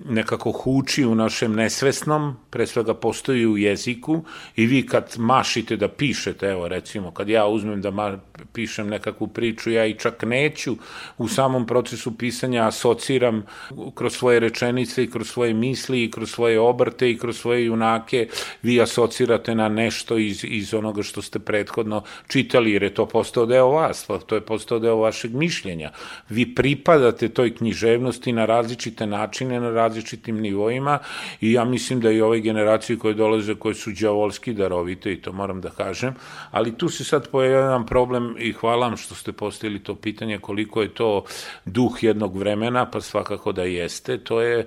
nekako 0.04 0.52
huči 0.52 1.04
u 1.04 1.14
našem 1.14 1.54
nesvesnom, 1.54 2.36
pre 2.50 2.66
svega 2.66 2.94
postoji 2.94 3.46
u 3.46 3.58
jeziku 3.58 4.24
i 4.56 4.66
vi 4.66 4.86
kad 4.86 5.14
mašite 5.18 5.76
da 5.76 5.88
pišete, 5.88 6.46
evo 6.46 6.68
recimo, 6.68 7.10
kad 7.10 7.28
ja 7.28 7.46
uzmem 7.46 7.82
da 7.82 7.90
ma, 7.90 8.18
pišem 8.52 8.88
nekakvu 8.88 9.26
priču, 9.26 9.70
ja 9.70 9.86
i 9.86 9.98
čak 9.98 10.22
neću 10.22 10.76
u 11.18 11.28
samom 11.28 11.66
procesu 11.66 12.18
pisanja 12.18 12.66
asociram 12.66 13.42
kroz 13.94 14.16
svoje 14.16 14.40
rečenice 14.40 15.04
i 15.04 15.10
kroz 15.10 15.28
svoje 15.28 15.54
misli 15.54 16.04
i 16.04 16.10
kroz 16.10 16.30
svoje 16.30 16.60
obrte 16.60 17.10
i 17.10 17.18
kroz 17.18 17.38
svoje 17.38 17.64
junake, 17.64 18.28
vi 18.62 18.80
asocirate 18.80 19.54
na 19.54 19.68
nešto 19.68 20.18
iz, 20.18 20.44
iz 20.44 20.74
onoga 20.74 21.02
što 21.02 21.22
ste 21.22 21.38
prethodno 21.38 22.02
čitali, 22.28 22.72
jer 22.72 22.82
je 22.82 22.94
to 22.94 23.06
postao 23.06 23.46
deo 23.46 23.68
vas, 23.68 24.04
pa 24.08 24.18
to 24.18 24.34
je 24.34 24.40
postao 24.40 24.78
deo 24.78 24.96
vašeg 24.96 25.34
mišljenja. 25.34 25.90
Vi 26.28 26.54
pripadate 26.54 27.28
toj 27.28 27.54
književnosti 27.54 28.32
na 28.32 28.46
različite 28.46 29.06
načine, 29.06 29.60
na 29.60 29.73
različitim 29.74 30.40
nivoima 30.40 30.98
i 31.40 31.52
ja 31.52 31.64
mislim 31.64 32.00
da 32.00 32.10
i 32.10 32.20
ove 32.20 32.40
generacije 32.40 32.98
koje 32.98 33.14
dolaze, 33.14 33.54
koje 33.54 33.74
su 33.74 33.90
djavolski 33.90 34.52
darovite 34.52 35.12
i 35.12 35.22
to 35.22 35.32
moram 35.32 35.60
da 35.60 35.70
kažem, 35.70 36.14
ali 36.50 36.78
tu 36.78 36.88
se 36.88 37.04
sad 37.04 37.30
pojavlja 37.30 37.58
jedan 37.58 37.86
problem 37.86 38.34
i 38.38 38.52
hvala 38.52 38.86
vam 38.88 38.96
što 38.96 39.14
ste 39.14 39.32
postavili 39.32 39.82
to 39.82 39.94
pitanje 39.94 40.38
koliko 40.38 40.82
je 40.82 40.94
to 40.94 41.24
duh 41.64 42.02
jednog 42.02 42.36
vremena, 42.36 42.90
pa 42.90 43.00
svakako 43.00 43.52
da 43.52 43.62
jeste, 43.62 44.18
to 44.18 44.40
je, 44.40 44.66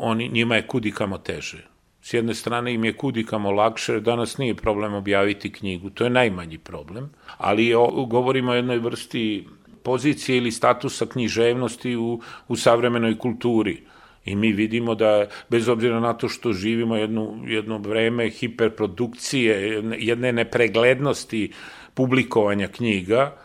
oni, 0.00 0.28
njima 0.28 0.56
je 0.56 0.66
kudikamo 0.66 1.18
teže 1.18 1.74
S 2.04 2.12
jedne 2.14 2.34
strane 2.34 2.74
im 2.74 2.84
je 2.84 2.92
kudikamo 2.92 3.50
lakše, 3.50 4.00
danas 4.00 4.38
nije 4.38 4.54
problem 4.54 4.94
objaviti 4.94 5.52
knjigu, 5.52 5.90
to 5.90 6.04
je 6.04 6.10
najmanji 6.10 6.58
problem, 6.58 7.10
ali 7.38 7.74
o, 7.74 7.86
govorimo 8.06 8.52
o 8.52 8.54
jednoj 8.54 8.78
vrsti 8.78 9.48
pozicije 9.82 10.36
ili 10.36 10.52
statusa 10.52 11.06
književnosti 11.06 11.96
u, 11.96 12.20
u 12.48 12.56
savremenoj 12.56 13.18
kulturi. 13.18 13.82
I 14.24 14.36
mi 14.36 14.52
vidimo 14.52 14.94
da, 14.94 15.26
bez 15.48 15.68
obzira 15.68 16.00
na 16.00 16.12
to 16.12 16.28
što 16.28 16.52
živimo 16.52 16.96
jedno, 16.96 17.44
jedno 17.46 17.78
vreme 17.78 18.30
hiperprodukcije, 18.30 19.82
jedne 19.98 20.32
nepreglednosti 20.32 21.52
publikovanja 21.94 22.68
knjiga, 22.68 23.36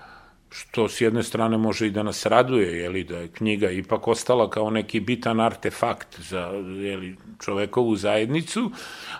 što 0.49 0.87
s 0.89 1.01
jedne 1.01 1.23
strane 1.23 1.57
može 1.57 1.87
i 1.87 1.91
da 1.91 2.03
nas 2.03 2.25
raduje, 2.25 2.77
jeli, 2.77 3.03
da 3.03 3.17
je 3.17 3.27
knjiga 3.27 3.71
ipak 3.71 4.07
ostala 4.07 4.49
kao 4.49 4.69
neki 4.69 4.99
bitan 4.99 5.39
artefakt 5.39 6.19
za 6.19 6.39
jeli, 6.81 7.15
čovekovu 7.45 7.95
zajednicu, 7.95 8.71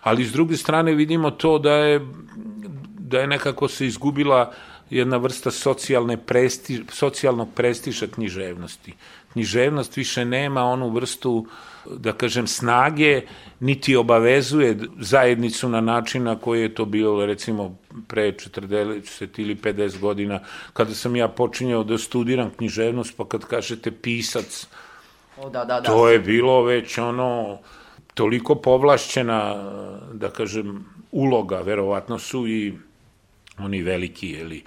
ali 0.01 0.25
s 0.25 0.31
druge 0.31 0.57
strane 0.57 0.93
vidimo 0.93 1.31
to 1.31 1.59
da 1.59 1.73
je, 1.73 2.01
da 2.99 3.19
je 3.19 3.27
nekako 3.27 3.67
se 3.67 3.85
izgubila 3.85 4.53
jedna 4.89 5.17
vrsta 5.17 5.51
socijalne 5.51 6.17
presti, 6.17 6.83
socijalnog 6.91 7.49
prestiža 7.55 8.07
književnosti. 8.07 8.93
Književnost 9.33 9.97
više 9.97 10.25
nema 10.25 10.63
onu 10.63 10.89
vrstu, 10.89 11.45
da 11.85 12.13
kažem, 12.13 12.47
snage, 12.47 13.21
niti 13.59 13.95
obavezuje 13.95 14.77
zajednicu 14.99 15.69
na 15.69 15.81
način 15.81 16.23
na 16.23 16.35
koji 16.35 16.61
je 16.61 16.75
to 16.75 16.85
bilo, 16.85 17.25
recimo, 17.25 17.77
pre 18.07 18.31
40 18.31 19.41
ili 19.41 19.55
50 19.55 19.99
godina, 19.99 20.39
kada 20.73 20.93
sam 20.93 21.15
ja 21.15 21.27
počinjao 21.27 21.83
da 21.83 21.97
studiram 21.97 22.51
književnost, 22.57 23.17
pa 23.17 23.27
kad 23.27 23.45
kažete 23.45 23.91
pisac, 23.91 24.67
O, 25.41 25.49
da, 25.49 25.65
da, 25.65 25.79
da. 25.79 25.87
to 25.87 26.09
je 26.09 26.19
bilo 26.19 26.63
već 26.63 26.97
ono, 26.97 27.59
toliko 28.13 28.55
povlašćena, 28.55 29.55
da 30.13 30.29
kažem, 30.29 30.85
uloga, 31.11 31.61
verovatno 31.61 32.19
su 32.19 32.47
i 32.47 32.73
oni 33.59 33.81
veliki, 33.83 34.29
jeli, 34.29 34.63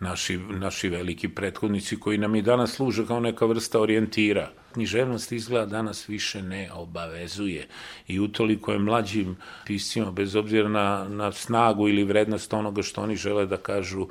naši, 0.00 0.38
naši 0.38 0.88
veliki 0.88 1.28
prethodnici 1.28 2.00
koji 2.00 2.18
nam 2.18 2.34
i 2.34 2.42
danas 2.42 2.72
služe 2.72 3.06
kao 3.06 3.20
neka 3.20 3.46
vrsta 3.46 3.80
orijentira. 3.80 4.50
Književnost 4.72 5.32
izgleda 5.32 5.66
danas 5.66 6.08
više 6.08 6.42
ne 6.42 6.70
obavezuje 6.72 7.68
i 8.08 8.20
utoliko 8.20 8.72
je 8.72 8.78
mlađim 8.78 9.36
piscima, 9.66 10.10
bez 10.10 10.36
obzira 10.36 10.68
na, 10.68 11.06
na 11.08 11.32
snagu 11.32 11.88
ili 11.88 12.04
vrednost 12.04 12.52
onoga 12.52 12.82
što 12.82 13.02
oni 13.02 13.16
žele 13.16 13.46
da 13.46 13.56
kažu, 13.56 14.08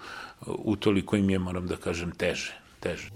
utoliko 0.48 1.16
im 1.16 1.30
je, 1.30 1.40
moram 1.40 1.68
da 1.68 1.76
kažem, 1.76 2.12
teže. 2.12 2.54
teže. 2.80 3.10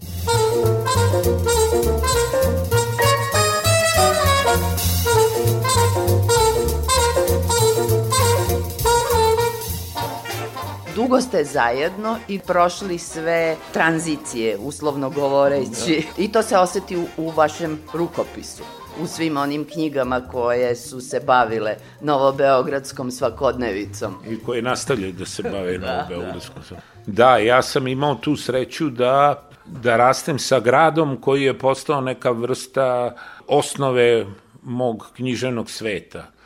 Dugo 11.07 11.21
ste 11.21 11.43
zajedno 11.43 12.17
i 12.27 12.39
prošli 12.39 12.97
sve 12.97 13.55
tranzicije, 13.73 14.57
uslovno 14.57 15.09
govoreći. 15.09 16.05
Da. 16.17 16.23
I 16.23 16.31
to 16.31 16.41
se 16.43 16.57
oseti 16.57 16.97
u, 16.97 17.05
u 17.17 17.29
vašem 17.29 17.79
rukopisu 17.93 18.63
u 19.01 19.07
svim 19.07 19.37
onim 19.37 19.65
knjigama 19.65 20.21
koje 20.31 20.75
su 20.75 21.01
se 21.01 21.19
bavile 21.19 21.75
novobeogradskom 22.01 23.11
svakodnevicom. 23.11 24.15
I 24.29 24.39
koje 24.43 24.61
nastavljaju 24.61 25.13
da 25.13 25.25
se 25.25 25.43
bave 25.43 25.77
da, 25.77 26.07
novobeogradskom 26.09 26.61
da. 26.69 26.75
da, 27.05 27.37
ja 27.37 27.61
sam 27.61 27.87
imao 27.87 28.15
tu 28.15 28.35
sreću 28.35 28.89
da 28.89 29.43
da 29.65 29.97
rastem 29.97 30.39
sa 30.39 30.59
gradom 30.59 31.17
koji 31.21 31.43
je 31.43 31.59
postao 31.59 32.01
neka 32.01 32.31
vrsta 32.31 33.15
osnove 33.47 34.25
mog 34.63 35.07
književnog 35.15 35.69
sveta 35.69 36.36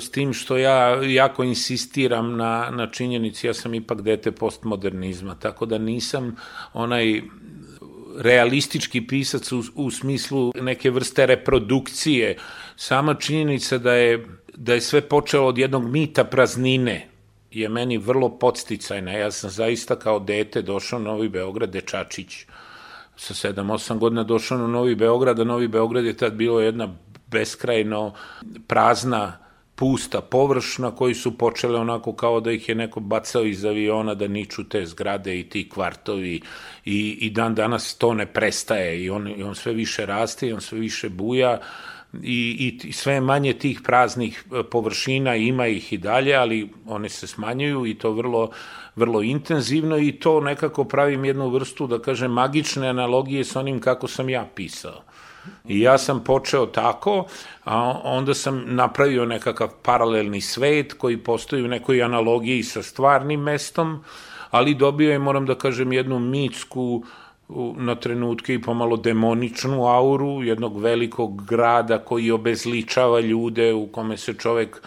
s 0.00 0.10
tim 0.10 0.32
što 0.32 0.56
ja 0.56 1.02
jako 1.02 1.44
insistiram 1.44 2.36
na, 2.36 2.70
na 2.70 2.86
činjenici, 2.90 3.46
ja 3.46 3.54
sam 3.54 3.74
ipak 3.74 4.02
dete 4.02 4.32
postmodernizma, 4.32 5.34
tako 5.34 5.66
da 5.66 5.78
nisam 5.78 6.36
onaj 6.72 7.22
realistički 8.18 9.06
pisac 9.06 9.52
u, 9.52 9.62
u 9.74 9.90
smislu 9.90 10.52
neke 10.54 10.90
vrste 10.90 11.26
reprodukcije. 11.26 12.36
Sama 12.76 13.14
činjenica 13.14 13.78
da 13.78 13.92
je, 13.92 14.26
da 14.54 14.74
je 14.74 14.80
sve 14.80 15.00
počelo 15.00 15.46
od 15.46 15.58
jednog 15.58 15.90
mita 15.90 16.24
praznine 16.24 17.08
je 17.50 17.68
meni 17.68 17.98
vrlo 17.98 18.38
podsticajna. 18.38 19.12
Ja 19.12 19.30
sam 19.30 19.50
zaista 19.50 19.96
kao 19.96 20.18
dete 20.18 20.62
došao 20.62 20.98
na 20.98 21.10
Novi 21.10 21.28
Beograd, 21.28 21.70
dečačić, 21.70 22.46
sa 23.16 23.34
7-8 23.52 23.98
godina 23.98 24.22
došao 24.22 24.58
na 24.58 24.66
Novi 24.66 24.94
Beograd, 24.94 25.40
a 25.40 25.44
Novi 25.44 25.68
Beograd 25.68 26.04
je 26.04 26.16
tad 26.16 26.32
bilo 26.32 26.60
jedna 26.60 26.88
beskrajno 27.26 28.12
prazna 28.66 29.43
pusta 29.74 30.20
površna 30.20 30.90
koji 30.90 31.14
su 31.14 31.38
počele 31.38 31.78
onako 31.80 32.12
kao 32.12 32.40
da 32.40 32.52
ih 32.52 32.68
je 32.68 32.74
neko 32.74 33.00
bacao 33.00 33.44
iz 33.44 33.64
aviona 33.64 34.14
da 34.14 34.28
niču 34.28 34.68
te 34.68 34.86
zgrade 34.86 35.38
i 35.38 35.48
ti 35.48 35.68
kvartovi 35.68 36.40
i, 36.84 37.18
i 37.20 37.30
dan 37.30 37.54
danas 37.54 37.94
to 37.98 38.14
ne 38.14 38.26
prestaje 38.26 39.04
i 39.04 39.10
on, 39.10 39.28
i 39.28 39.42
on 39.42 39.54
sve 39.54 39.72
više 39.72 40.06
raste 40.06 40.48
i 40.48 40.52
on 40.52 40.60
sve 40.60 40.78
više 40.78 41.08
buja 41.08 41.60
i, 42.22 42.78
i 42.84 42.92
sve 42.92 43.20
manje 43.20 43.52
tih 43.52 43.80
praznih 43.84 44.44
e, 44.52 44.62
površina 44.62 45.36
ima 45.36 45.66
ih 45.66 45.92
i 45.92 45.98
dalje, 45.98 46.34
ali 46.34 46.70
one 46.86 47.08
se 47.08 47.26
smanjuju 47.26 47.86
i 47.86 47.94
to 47.94 48.10
vrlo, 48.12 48.50
vrlo 48.96 49.22
intenzivno 49.22 49.98
i 49.98 50.12
to 50.12 50.40
nekako 50.40 50.84
pravim 50.84 51.24
jednu 51.24 51.48
vrstu, 51.48 51.86
da 51.86 51.98
kažem, 51.98 52.32
magične 52.32 52.88
analogije 52.88 53.44
sa 53.44 53.60
onim 53.60 53.80
kako 53.80 54.08
sam 54.08 54.28
ja 54.28 54.46
pisao. 54.54 55.02
I 55.68 55.80
ja 55.80 55.98
sam 55.98 56.24
počeo 56.24 56.66
tako, 56.66 57.24
a 57.64 58.00
onda 58.04 58.34
sam 58.34 58.64
napravio 58.66 59.24
nekakav 59.24 59.68
paralelni 59.82 60.40
svet 60.40 60.92
koji 60.92 61.16
postoji 61.16 61.64
u 61.64 61.68
nekoj 61.68 62.02
analogiji 62.02 62.62
sa 62.62 62.82
stvarnim 62.82 63.40
mestom, 63.40 64.04
ali 64.50 64.74
dobio 64.74 65.12
je, 65.12 65.18
moram 65.18 65.46
da 65.46 65.54
kažem, 65.54 65.92
jednu 65.92 66.18
mitsku 66.18 67.02
na 67.76 67.94
trenutke 67.94 68.54
i 68.54 68.62
pomalo 68.62 68.96
demoničnu 68.96 69.86
auru 69.86 70.42
jednog 70.42 70.80
velikog 70.80 71.44
grada 71.46 71.98
koji 71.98 72.30
obezličava 72.30 73.20
ljude 73.20 73.72
u 73.72 73.86
kome 73.86 74.16
se 74.16 74.34
čovek 74.34 74.82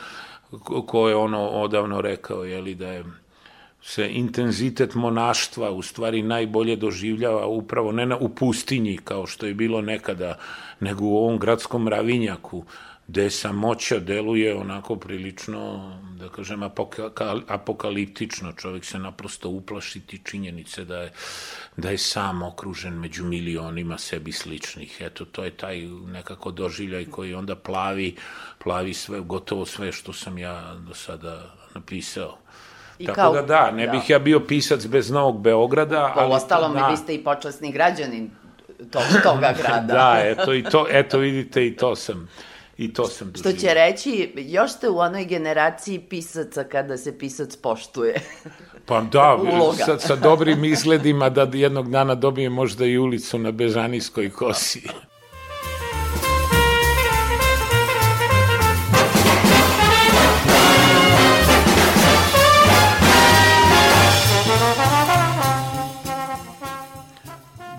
ko 0.86 1.10
je 1.10 1.16
ono 1.16 1.48
odavno 1.48 2.02
rekao 2.02 2.44
je 2.44 2.62
li 2.62 2.76
da 2.76 2.88
je 2.88 3.04
se 3.82 4.10
intenzitet 4.10 4.96
monaštva 4.96 5.72
u 5.72 5.82
stvari 5.82 6.22
najbolje 6.22 6.76
doživljava 6.76 7.48
upravo 7.48 7.92
ne 7.92 8.06
na, 8.06 8.18
u 8.18 8.30
pustinji 8.30 8.98
kao 9.04 9.28
što 9.28 9.46
je 9.46 9.54
bilo 9.54 9.82
nekada, 9.82 10.38
nego 10.80 11.06
u 11.06 11.18
ovom 11.18 11.40
gradskom 11.40 11.88
ravinjaku, 11.88 12.66
gde 13.08 13.30
samoća 13.30 14.00
deluje 14.00 14.56
onako 14.56 14.96
prilično, 14.96 15.92
da 16.20 16.30
kažem, 16.30 16.64
apokaliptično. 17.48 18.52
Čovjek 18.52 18.86
se 18.86 19.00
naprosto 19.00 19.50
uplašiti 19.50 20.22
činjenice 20.24 20.86
da 20.86 20.98
je, 20.98 21.12
da 21.78 21.90
je 21.90 21.98
sam 21.98 22.44
okružen 22.44 22.94
među 22.94 23.26
milionima 23.26 23.98
sebi 23.98 24.32
sličnih. 24.32 24.98
Eto, 25.00 25.26
to 25.26 25.44
je 25.44 25.52
taj 25.52 25.82
nekako 25.88 26.52
doživljaj 26.52 27.06
koji 27.06 27.34
onda 27.34 27.56
plavi, 27.56 28.16
plavi 28.64 28.94
sve, 28.94 29.20
gotovo 29.20 29.66
sve 29.66 29.92
što 29.92 30.14
sam 30.14 30.38
ja 30.38 30.76
do 30.88 30.94
sada 30.94 31.56
napisao. 31.76 32.38
I 33.00 33.06
Tako 33.06 33.16
kao, 33.16 33.34
da 33.34 33.42
da, 33.42 33.72
ne 33.72 33.86
da. 33.86 33.92
bih 33.92 34.10
ja 34.10 34.20
bio 34.20 34.40
pisac 34.40 34.86
bez 34.86 35.12
Novog 35.12 35.42
Beograda. 35.42 36.12
Po 36.16 36.20
ali 36.20 36.34
ostalom, 36.34 36.74
da. 36.74 36.88
vi 36.88 36.98
ste 36.98 37.16
i 37.16 37.24
počasni 37.24 37.72
građanin 37.72 38.30
tog, 38.92 39.04
toga 39.24 39.54
grada. 39.62 39.94
da, 39.94 40.22
eto, 40.24 40.54
i 40.54 40.64
to, 40.64 40.86
eto 40.90 41.18
vidite, 41.18 41.68
i 41.68 41.76
to 41.76 41.96
sam 41.96 42.30
i 42.78 42.94
to 42.94 43.08
sam 43.08 43.32
doživio. 43.32 43.52
Što 43.52 43.62
će 43.62 43.74
reći, 43.74 44.34
još 44.36 44.72
ste 44.72 44.90
u 44.90 44.98
onoj 44.98 45.26
generaciji 45.26 46.00
pisaca 46.00 46.64
kada 46.64 46.98
se 46.98 47.18
pisac 47.18 47.56
poštuje. 47.56 48.22
Pa 48.86 49.02
da, 49.02 49.38
sa, 49.86 50.00
sa 50.00 50.16
dobrim 50.16 50.66
izgledima 50.66 51.30
da 51.30 51.48
jednog 51.54 51.92
dana 51.92 52.16
dobije 52.16 52.50
možda 52.50 52.86
i 52.86 52.98
ulicu 52.98 53.40
na 53.40 53.52
Bežanijskoj 53.52 54.30
kosi. 54.30 54.88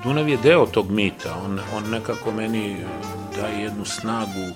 Dunav 0.08 0.28
je 0.28 0.36
deo 0.42 0.66
tog 0.66 0.90
mita, 0.90 1.34
on, 1.44 1.60
on 1.74 1.90
nekako 1.90 2.32
meni 2.32 2.76
daje 3.36 3.62
jednu 3.62 3.84
snagu 3.84 4.46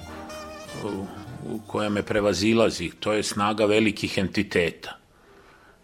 koja 1.66 1.88
me 1.88 2.02
prevazilazi, 2.02 2.90
to 3.00 3.12
je 3.12 3.22
snaga 3.22 3.64
velikih 3.64 4.18
entiteta. 4.18 4.96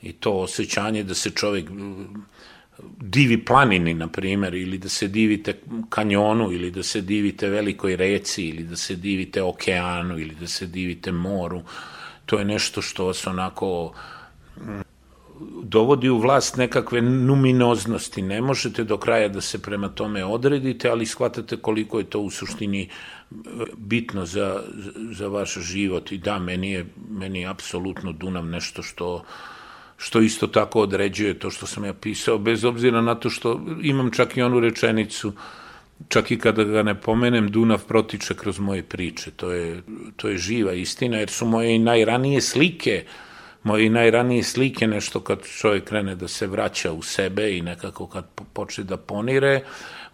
I 0.03 0.13
to 0.13 0.33
osjećanje 0.33 1.03
da 1.03 1.15
se 1.15 1.31
čovjek 1.31 1.71
divi 3.01 3.45
planini, 3.45 3.95
na 3.95 4.09
primer, 4.09 4.55
ili 4.55 4.79
da 4.79 4.89
se 4.89 5.09
divite 5.09 5.61
kanjonu, 5.89 6.53
ili 6.53 6.71
da 6.71 6.83
se 6.83 7.01
divite 7.01 7.49
velikoj 7.49 7.97
reci, 7.97 8.45
ili 8.45 8.63
da 8.63 8.77
se 8.77 8.97
divite 8.97 9.43
okeanu, 9.43 10.19
ili 10.19 10.35
da 10.35 10.47
se 10.47 10.67
divite 10.67 11.13
moru. 11.13 11.63
To 12.27 12.39
je 12.39 12.45
nešto 12.45 12.83
što 12.83 13.05
vas 13.05 13.27
onako 13.27 13.93
dovodi 15.69 16.09
u 16.09 16.19
vlast 16.19 16.57
nekakve 16.57 17.03
numinoznosti. 17.03 18.23
Ne 18.23 18.41
možete 18.41 18.85
do 18.85 18.97
kraja 18.97 19.29
da 19.29 19.41
se 19.41 19.63
prema 19.63 19.89
tome 19.89 20.25
odredite, 20.25 20.89
ali 20.91 21.07
shvatate 21.07 21.57
koliko 21.57 21.99
je 21.99 22.05
to 22.05 22.21
u 22.21 22.31
suštini 22.31 22.83
e, 22.83 22.89
bitno 23.77 24.27
za, 24.27 24.63
za 25.13 25.29
vaš 25.29 25.59
život. 25.59 26.13
I 26.13 26.19
da, 26.19 26.39
meni 26.39 26.73
je, 26.73 26.87
meni 27.11 27.41
je 27.41 27.49
apsolutno 27.49 28.13
Dunav 28.13 28.47
nešto 28.47 28.83
što 28.83 29.25
što 30.01 30.21
isto 30.21 30.47
tako 30.47 30.81
određuje 30.81 31.39
to 31.39 31.51
što 31.51 31.67
sam 31.67 31.85
ja 31.85 31.93
pisao, 31.93 32.39
bez 32.39 32.65
obzira 32.65 33.01
na 33.01 33.15
to 33.15 33.31
što 33.31 33.61
imam 33.83 34.11
čak 34.11 34.37
i 34.37 34.43
onu 34.43 34.61
rečenicu, 34.61 35.33
čak 36.09 36.31
i 36.31 36.39
kada 36.39 36.65
ga 36.65 36.83
ne 36.83 36.95
pomenem, 36.95 37.49
Dunav 37.51 37.83
protiče 37.89 38.35
kroz 38.35 38.59
moje 38.59 38.83
priče. 38.83 39.31
To 39.31 39.51
je, 39.53 39.83
to 40.17 40.29
je 40.29 40.39
živa 40.39 40.73
istina, 40.73 41.19
jer 41.19 41.31
su 41.31 41.47
moje 41.47 41.79
najranije 41.79 42.41
slike 42.41 43.05
uh, 43.07 43.28
moje 43.69 43.91
najranije 43.91 44.43
slike, 44.43 44.87
nešto 44.87 45.21
kad 45.21 45.43
čovjek 45.45 45.85
krene 45.85 46.15
da 46.17 46.29
se 46.29 46.47
vraća 46.47 46.93
u 46.93 47.03
sebe 47.03 47.51
i 47.57 47.63
nekako 47.63 48.07
kad 48.07 48.25
počne 48.53 48.85
da 48.85 48.97
ponire, 48.97 49.61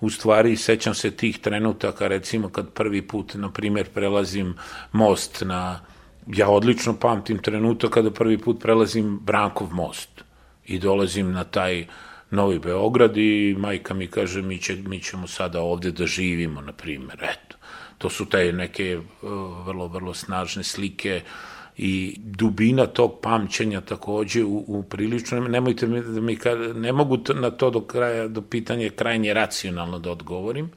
u 0.00 0.10
stvari 0.10 0.56
sećam 0.56 0.94
se 0.94 1.10
tih 1.10 1.38
trenutaka, 1.38 2.08
recimo 2.08 2.48
kad 2.48 2.72
prvi 2.72 3.02
put, 3.02 3.34
na 3.34 3.50
primjer, 3.52 3.92
prelazim 3.94 4.54
most 4.92 5.42
na, 5.46 5.80
ja 6.26 6.48
odlično 6.48 6.96
pamtim 6.98 7.38
trenutak 7.38 7.94
kada 7.94 8.10
prvi 8.10 8.38
put 8.38 8.60
prelazim 8.60 9.18
Brankov 9.22 9.72
most 9.72 10.24
i 10.66 10.78
dolazim 10.78 11.32
na 11.32 11.44
taj 11.44 11.86
Novi 12.30 12.58
Beograd 12.58 13.16
i 13.16 13.56
majka 13.58 13.94
mi 13.94 14.06
kaže 14.06 14.42
mi, 14.42 14.58
će, 14.58 14.76
mi 14.76 15.00
ćemo 15.00 15.26
sada 15.26 15.60
ovde 15.60 15.90
da 15.90 16.06
živimo, 16.06 16.60
na 16.60 16.72
primjer, 16.72 17.22
eto. 17.22 17.56
To 17.98 18.10
su 18.10 18.26
te 18.26 18.52
neke 18.52 18.96
uh, 18.98 19.30
vrlo, 19.66 19.88
vrlo 19.88 20.14
snažne 20.14 20.64
slike 20.64 21.20
uh, 21.22 21.54
i 21.76 22.16
dubina 22.18 22.86
tog 22.86 23.18
pamćenja 23.22 23.80
takođe 23.80 24.44
u, 24.44 24.64
u 24.66 24.82
prilično, 24.82 25.40
nemojte 25.40 25.86
mi 25.86 26.02
da 26.02 26.20
mi, 26.20 26.38
ne 26.74 26.92
mogu 26.92 27.18
na 27.34 27.50
to 27.50 27.70
do 27.70 27.80
kraja, 27.80 28.28
do 28.28 28.42
pitanja 28.42 28.90
krajnje 28.96 29.34
racionalno 29.34 29.98
da 29.98 30.10
odgovorim, 30.10 30.70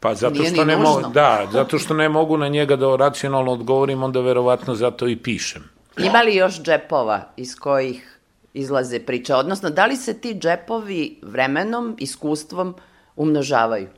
Pa 0.00 0.14
zato 0.14 0.44
što 0.44 0.64
ne 0.64 0.76
mogu, 0.76 1.08
da, 1.14 1.48
zato 1.52 1.78
što 1.78 1.94
ne 1.94 2.08
mogu 2.08 2.36
na 2.36 2.48
njega 2.48 2.76
da 2.76 2.96
racionalno 2.96 3.52
odgovorim, 3.52 4.02
onda 4.02 4.20
verovatno 4.20 4.74
zato 4.74 5.08
i 5.08 5.16
pišem. 5.16 5.62
Ima 5.98 6.22
li 6.22 6.34
još 6.34 6.62
džepova 6.62 7.32
iz 7.36 7.56
kojih 7.56 8.18
izlaze 8.54 9.00
priče? 9.00 9.34
Odnosno, 9.34 9.70
da 9.70 9.86
li 9.86 9.96
se 9.96 10.20
ti 10.20 10.34
džepovi 10.34 11.18
vremenom, 11.22 11.96
iskustvom 11.98 12.74
umnožavaju? 13.16 13.88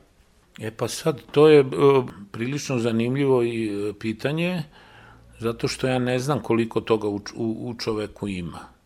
E 0.59 0.71
pa 0.71 0.87
sad, 0.87 1.21
to 1.31 1.47
je 1.47 1.61
uh, 1.61 2.05
prilično 2.31 2.79
zanimljivo 2.79 3.43
i 3.43 3.89
uh, 3.89 3.95
pitanje. 3.99 4.55
Uh, 4.55 4.88
Zato 5.39 5.67
što 5.67 5.87
ja 5.87 5.99
ne 5.99 6.19
znam 6.19 6.39
koliko 6.39 6.81
toga 6.81 7.07
u, 7.07 7.21
u, 7.35 7.69
u 7.69 7.75
čoveku 7.79 8.27
ima. 8.27 8.79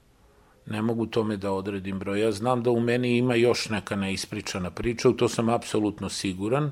Ne 0.65 0.81
mogu 0.81 1.05
tome 1.05 1.37
da 1.37 1.51
odredim 1.51 1.99
broj. 1.99 2.21
Ja 2.21 2.31
znam 2.31 2.63
da 2.63 2.71
u 2.71 2.79
meni 2.79 3.17
ima 3.17 3.35
još 3.35 3.69
neka 3.69 3.95
neispričana 3.95 4.71
priča, 4.71 5.09
u 5.09 5.13
to 5.13 5.29
sam 5.29 5.49
apsolutno 5.49 6.09
siguran, 6.09 6.71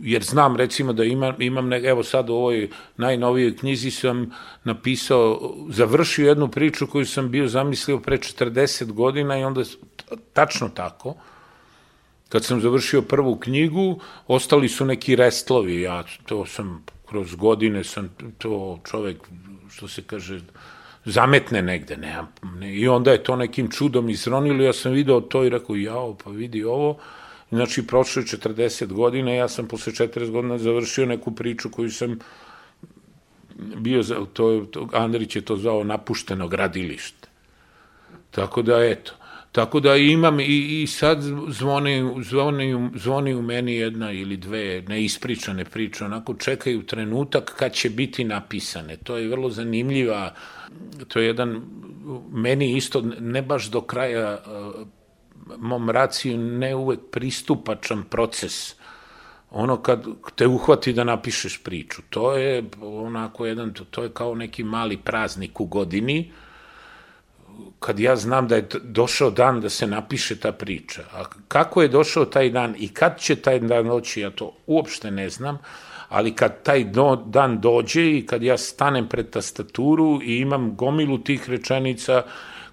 jer 0.00 0.22
znam 0.22 0.56
recimo 0.56 0.92
da 0.92 1.04
ima, 1.04 1.34
imam, 1.38 1.68
ne, 1.68 1.82
evo 1.84 2.02
sad 2.02 2.30
u 2.30 2.34
ovoj 2.34 2.70
najnovijoj 2.96 3.56
knjizi 3.56 3.90
sam 3.90 4.30
napisao, 4.64 5.54
završio 5.68 6.28
jednu 6.28 6.48
priču 6.48 6.86
koju 6.86 7.06
sam 7.06 7.30
bio 7.30 7.48
zamislio 7.48 7.98
pre 7.98 8.18
40 8.18 8.92
godina 8.92 9.38
i 9.38 9.44
onda 9.44 9.62
tačno 10.32 10.68
tako, 10.68 11.14
kad 12.28 12.44
sam 12.44 12.60
završio 12.60 13.02
prvu 13.02 13.36
knjigu, 13.36 14.00
ostali 14.26 14.68
su 14.68 14.84
neki 14.84 15.16
restlovi, 15.16 15.80
ja 15.80 16.04
to 16.26 16.46
sam 16.46 16.84
kroz 17.10 17.34
godine 17.34 17.84
sam 17.84 18.08
to 18.38 18.80
čovek, 18.90 19.16
što 19.70 19.88
se 19.88 20.02
kaže, 20.02 20.40
zametne 21.04 21.62
negde, 21.62 21.96
ne, 21.96 22.18
ne, 22.58 22.74
i 22.76 22.88
onda 22.88 23.12
je 23.12 23.22
to 23.22 23.36
nekim 23.36 23.70
čudom 23.70 24.10
izronilo, 24.10 24.62
ja 24.62 24.72
sam 24.72 24.92
video 24.92 25.20
to 25.20 25.44
i 25.44 25.50
rekao, 25.50 25.76
jao, 25.76 26.14
pa 26.14 26.30
vidi 26.30 26.64
ovo, 26.64 26.98
znači 27.50 27.86
prošlo 27.86 28.22
je 28.22 28.26
40 28.26 28.86
godina, 28.86 29.32
ja 29.32 29.48
sam 29.48 29.66
posle 29.68 29.92
40 29.92 30.30
godina 30.30 30.58
završio 30.58 31.06
neku 31.06 31.34
priču 31.34 31.70
koju 31.70 31.90
sam 31.90 32.18
bio, 33.76 34.02
za, 34.02 34.24
to, 34.32 34.66
to, 34.70 34.88
Andrić 34.92 35.36
je 35.36 35.42
to 35.42 35.56
zvao 35.56 35.84
napušteno 35.84 36.48
gradilište. 36.48 37.28
Tako 38.30 38.62
da, 38.62 38.84
eto, 38.84 39.12
Tako 39.52 39.80
da 39.80 39.96
imam 39.96 40.40
i, 40.40 40.82
i 40.82 40.86
sad 40.86 41.22
zvoni, 41.48 42.14
zvoni, 42.22 42.90
zvoni 42.94 43.34
u 43.34 43.42
meni 43.42 43.74
jedna 43.74 44.12
ili 44.12 44.36
dve 44.36 44.82
neispričane 44.88 45.64
priče, 45.64 46.04
onako 46.04 46.34
čekaju 46.34 46.86
trenutak 46.86 47.54
kad 47.58 47.72
će 47.72 47.90
biti 47.90 48.24
napisane. 48.24 48.96
To 48.96 49.16
je 49.16 49.28
vrlo 49.28 49.50
zanimljiva, 49.50 50.34
to 51.08 51.20
je 51.20 51.26
jedan, 51.26 51.62
meni 52.32 52.76
isto 52.76 53.00
ne 53.20 53.42
baš 53.42 53.70
do 53.70 53.80
kraja 53.80 54.38
mom 55.58 55.90
raciju 55.90 56.38
ne 56.38 56.74
uvek 56.74 57.00
pristupačan 57.10 58.02
proces 58.10 58.74
ono 59.50 59.76
kad 59.76 60.06
te 60.34 60.46
uhvati 60.46 60.92
da 60.92 61.04
napišeš 61.04 61.62
priču. 61.62 62.02
To 62.10 62.36
je 62.36 62.64
onako 62.80 63.46
jedan, 63.46 63.74
to 63.90 64.02
je 64.02 64.10
kao 64.12 64.34
neki 64.34 64.64
mali 64.64 64.96
praznik 64.96 65.60
u 65.60 65.64
godini, 65.64 66.32
kad 67.78 68.00
ja 68.00 68.16
znam 68.16 68.48
da 68.48 68.56
je 68.56 68.68
došao 68.82 69.30
dan 69.30 69.60
da 69.60 69.68
se 69.68 69.86
napiše 69.86 70.36
ta 70.40 70.52
priča. 70.52 71.02
A 71.12 71.24
kako 71.48 71.82
je 71.82 71.88
došao 71.88 72.24
taj 72.24 72.50
dan 72.50 72.74
i 72.78 72.88
kad 72.88 73.20
će 73.20 73.36
taj 73.36 73.58
dan 73.60 73.86
doći, 73.88 74.20
ja 74.20 74.30
to 74.30 74.52
uopšte 74.66 75.10
ne 75.10 75.28
znam, 75.30 75.58
ali 76.08 76.34
kad 76.34 76.62
taj 76.62 76.84
do, 76.84 77.16
dan 77.26 77.60
dođe 77.60 78.18
i 78.18 78.26
kad 78.26 78.42
ja 78.42 78.58
stanem 78.58 79.08
pred 79.08 79.30
tastaturu 79.30 80.20
i 80.22 80.36
imam 80.36 80.76
gomilu 80.76 81.18
tih 81.18 81.50
rečenica 81.50 82.22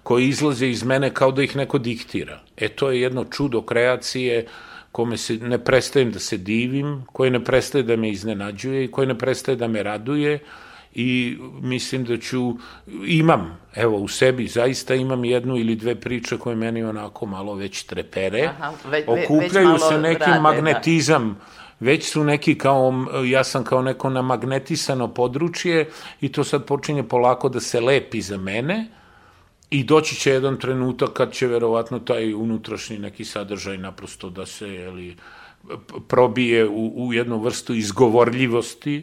koje 0.02 0.28
izlaze 0.28 0.68
iz 0.68 0.84
mene 0.84 1.14
kao 1.14 1.32
da 1.32 1.42
ih 1.42 1.56
neko 1.56 1.78
diktira. 1.78 2.40
E 2.56 2.68
to 2.68 2.90
je 2.90 3.00
jedno 3.00 3.24
čudo 3.24 3.62
kreacije 3.62 4.46
kome 4.92 5.16
se 5.16 5.34
ne 5.36 5.58
prestajem 5.64 6.10
da 6.12 6.18
se 6.18 6.36
divim, 6.36 7.04
koje 7.12 7.30
ne 7.30 7.44
prestaje 7.44 7.82
da 7.82 7.96
me 7.96 8.10
iznenađuje 8.10 8.84
i 8.84 8.90
koje 8.90 9.06
ne 9.06 9.18
prestaje 9.18 9.56
da 9.56 9.68
me 9.68 9.82
raduje, 9.82 10.38
i 11.00 11.36
mislim 11.60 12.04
da 12.04 12.16
ću, 12.18 12.54
imam, 13.06 13.58
evo 13.74 13.96
u 13.96 14.08
sebi 14.08 14.46
zaista 14.46 14.94
imam 14.94 15.24
jednu 15.24 15.56
ili 15.56 15.76
dve 15.76 15.94
priče 15.94 16.38
koje 16.38 16.56
meni 16.56 16.82
onako 16.82 17.26
malo 17.26 17.54
već 17.54 17.82
trepere, 17.82 18.46
Aha, 18.46 18.72
ve, 18.84 19.04
okupljaju 19.06 19.72
već 19.72 19.82
se 19.88 19.98
neki 19.98 20.20
rade, 20.20 20.32
da. 20.32 20.40
magnetizam, 20.40 21.28
da. 21.28 21.86
već 21.86 22.10
su 22.12 22.24
neki 22.24 22.58
kao, 22.58 23.06
ja 23.26 23.44
sam 23.44 23.64
kao 23.64 23.82
neko 23.82 24.10
namagnetisano 24.10 25.08
područje 25.08 25.88
i 26.20 26.32
to 26.32 26.44
sad 26.44 26.64
počinje 26.64 27.02
polako 27.02 27.48
da 27.48 27.60
se 27.60 27.80
lepi 27.80 28.20
za 28.20 28.36
mene, 28.36 28.86
I 29.70 29.82
doći 29.84 30.16
će 30.16 30.30
jedan 30.30 30.54
trenutak 30.56 31.10
kad 31.12 31.32
će 31.32 31.46
verovatno 31.46 31.98
taj 31.98 32.30
unutrašnji 32.34 32.98
neki 32.98 33.24
sadržaj 33.24 33.76
naprosto 33.78 34.30
da 34.30 34.46
se 34.46 34.68
jeli, 34.68 35.16
probije 36.08 36.68
u, 36.68 37.06
u 37.06 37.12
jednu 37.12 37.38
vrstu 37.38 37.74
izgovorljivosti, 37.74 39.02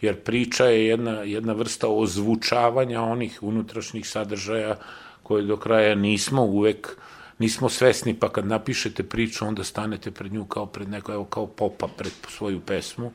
jer 0.00 0.20
priča 0.20 0.64
je 0.64 0.86
jedna, 0.86 1.10
jedna 1.10 1.52
vrsta 1.52 1.88
ozvučavanja 1.88 3.02
onih 3.02 3.38
unutrašnjih 3.42 4.08
sadržaja 4.08 4.76
koje 5.22 5.42
do 5.42 5.56
kraja 5.56 5.94
nismo 5.94 6.44
uvek 6.44 6.96
nismo 7.38 7.68
svesni, 7.68 8.14
pa 8.14 8.28
kad 8.32 8.46
napišete 8.46 9.02
priču, 9.02 9.46
onda 9.46 9.64
stanete 9.64 10.10
pred 10.10 10.32
nju 10.32 10.44
kao 10.44 10.66
pred 10.66 10.88
neko, 10.88 11.12
evo 11.12 11.24
kao 11.24 11.46
popa 11.46 11.88
pred 11.96 12.12
svoju 12.28 12.60
pesmu 12.60 13.12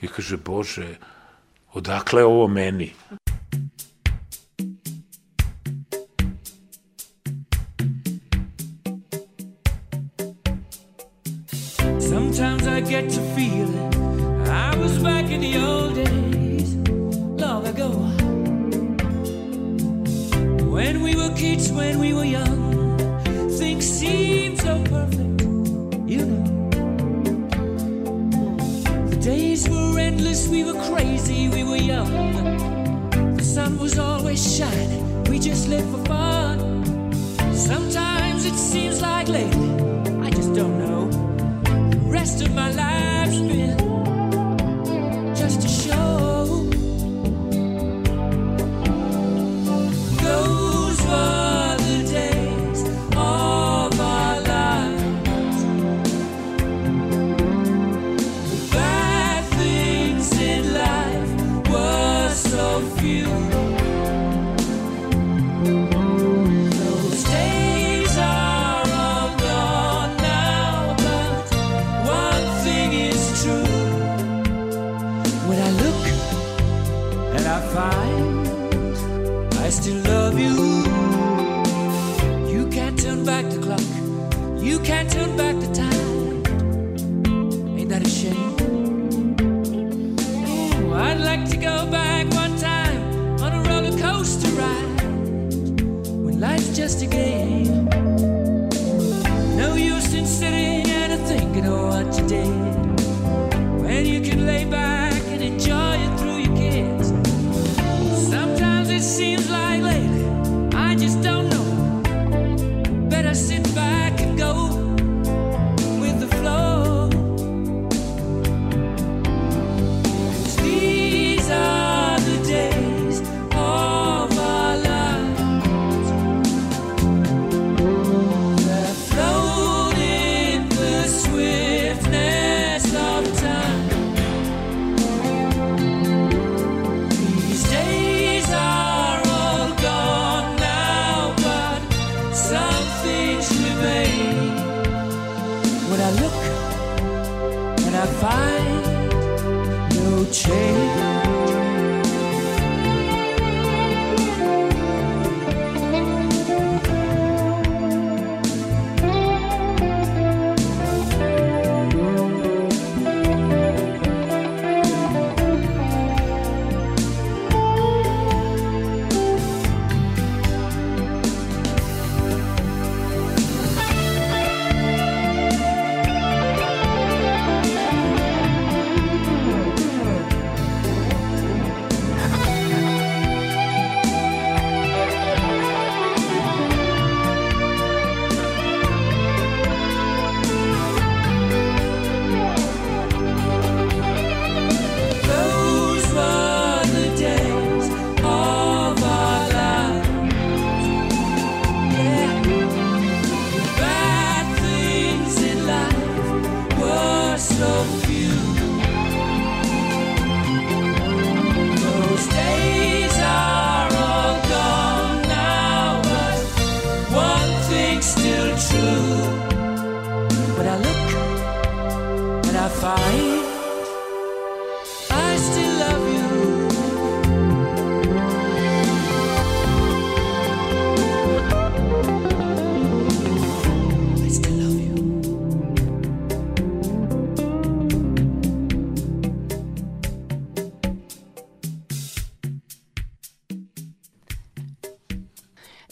i 0.00 0.06
kaže, 0.06 0.36
Bože, 0.36 0.96
odakle 1.72 2.24
ovo 2.24 2.48
meni? 2.48 2.92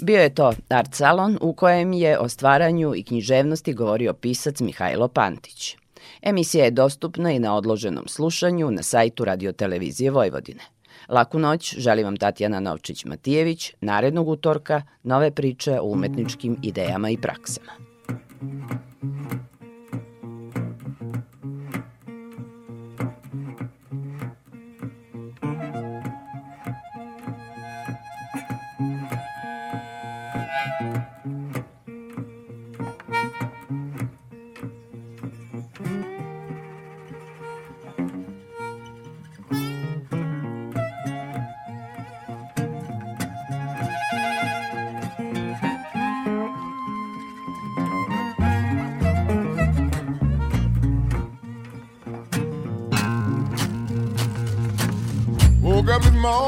Bio 0.01 0.21
je 0.21 0.35
to 0.35 0.53
art 0.69 0.95
salon 0.95 1.39
u 1.41 1.53
kojem 1.53 1.93
je 1.93 2.19
o 2.19 2.29
stvaranju 2.29 2.95
i 2.95 3.03
književnosti 3.03 3.73
govorio 3.73 4.13
pisac 4.13 4.61
Mihajlo 4.61 5.09
Pantić. 5.09 5.77
Emisija 6.23 6.65
je 6.65 6.71
dostupna 6.71 7.33
i 7.33 7.39
na 7.39 7.57
odloženom 7.57 8.09
slušanju 8.09 8.71
na 8.71 8.83
sajtu 8.83 9.25
Radiotelevizije 9.25 10.11
Vojvodine. 10.11 10.63
Laku 11.09 11.39
noć, 11.39 11.75
želim 11.79 12.05
vam 12.05 12.17
Tatjana 12.17 12.61
Novčić-Matijević, 12.61 13.73
narednog 13.81 14.29
utorka, 14.29 14.83
nove 15.03 15.31
priče 15.31 15.81
o 15.81 15.85
umetničkim 15.85 16.57
idejama 16.63 17.11
i 17.11 17.17
praksama. 17.17 17.73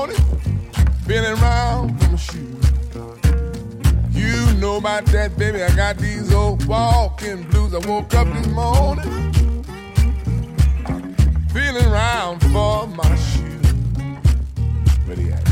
Morning, 0.09 0.71
feeling 1.07 1.35
round 1.37 2.01
for 2.01 2.11
my 2.11 2.16
shoes. 2.16 2.64
You 4.12 4.53
know 4.55 4.77
about 4.77 5.07
that, 5.07 5.37
baby. 5.38 5.62
I 5.62 5.75
got 5.75 5.99
these 5.99 6.33
old 6.33 6.66
walking 6.66 7.42
blues. 7.51 7.75
I 7.75 7.79
woke 7.87 8.14
up 8.14 8.27
this 8.27 8.47
morning, 8.49 9.33
feeling 11.53 11.90
round 11.90 12.40
for 12.42 12.87
my 12.87 13.16
shoes. 13.16 13.66
Where 15.07 15.16
they 15.16 15.33
at? 15.33 15.49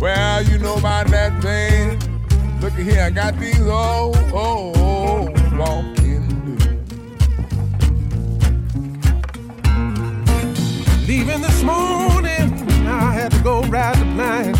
Well, 0.00 0.42
you 0.44 0.58
know 0.58 0.76
about 0.76 1.08
that 1.08 1.42
thing. 1.42 1.98
Look 2.60 2.74
at 2.74 2.80
here, 2.80 3.02
I 3.02 3.10
got 3.10 3.38
these 3.38 3.60
old, 3.60 4.16
old, 4.32 4.76
old 4.76 5.58
walking 5.58 6.28
blues. 6.40 6.66
Leaving 11.08 11.40
this 11.42 11.62
morning, 11.62 12.21
I 13.02 13.12
had 13.12 13.32
to 13.32 13.42
go 13.42 13.62
ride 13.62 13.96
the 13.96 14.04
blind. 14.14 14.56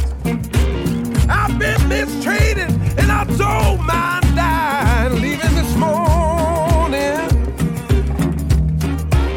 I've 1.31 1.57
been 1.61 1.88
mistreated 1.88 2.70
and 2.98 3.12
I 3.12 3.24
told 3.24 3.81
mine 3.87 4.35
died. 4.35 5.12
Leaving 5.12 5.55
this 5.55 5.76
morning, 5.76 7.20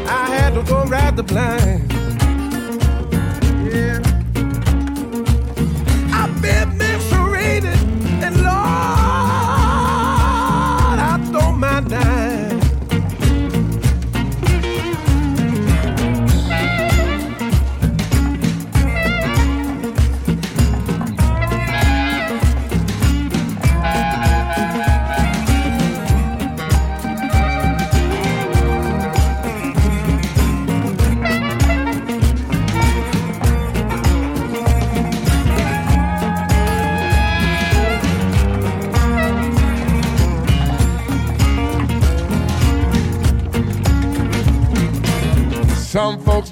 I 0.08 0.26
had 0.36 0.54
to 0.54 0.62
go 0.64 0.82
ride 0.86 1.16
the 1.16 1.22
blind. 1.22 1.85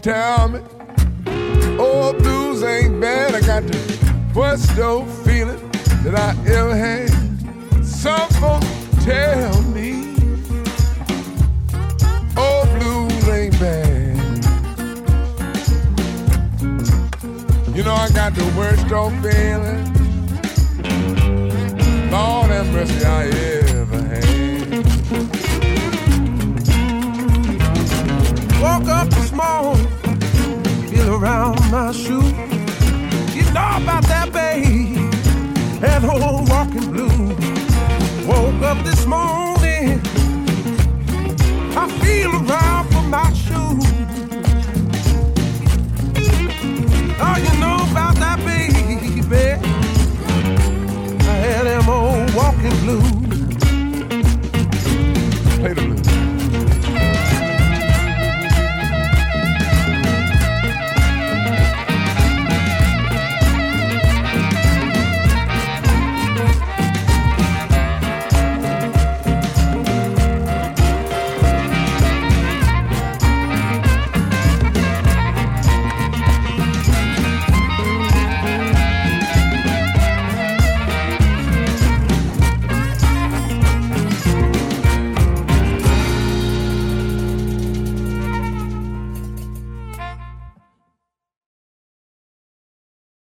Tell 0.04 0.48
me, 0.48 0.60
oh, 1.78 2.12
blues 2.18 2.62
ain't 2.62 3.00
bad. 3.00 3.34
I 3.34 3.40
got 3.40 3.62
the 3.62 4.32
worst 4.34 4.78
old 4.78 5.08
feeling 5.24 5.58
that 6.02 6.14
I 6.14 6.36
ever 6.46 6.76
had. 6.76 7.08
Some 7.82 8.28
folks 8.38 8.66
tell 9.02 9.62
me, 9.62 10.14
oh, 12.36 12.66
blues 12.76 13.28
ain't 13.30 13.58
bad. 13.58 14.18
You 17.74 17.82
know 17.82 17.94
I 17.94 18.10
got 18.10 18.34
the 18.34 18.44
worst 18.58 18.92
old 18.92 19.14
feeling. 19.22 19.84
Lord 22.10 22.50
have 22.50 22.70
mercy, 22.74 23.06
I 23.06 23.24
ever 23.24 23.53
around 31.24 31.58
my 31.70 31.90
shoe. 31.90 32.33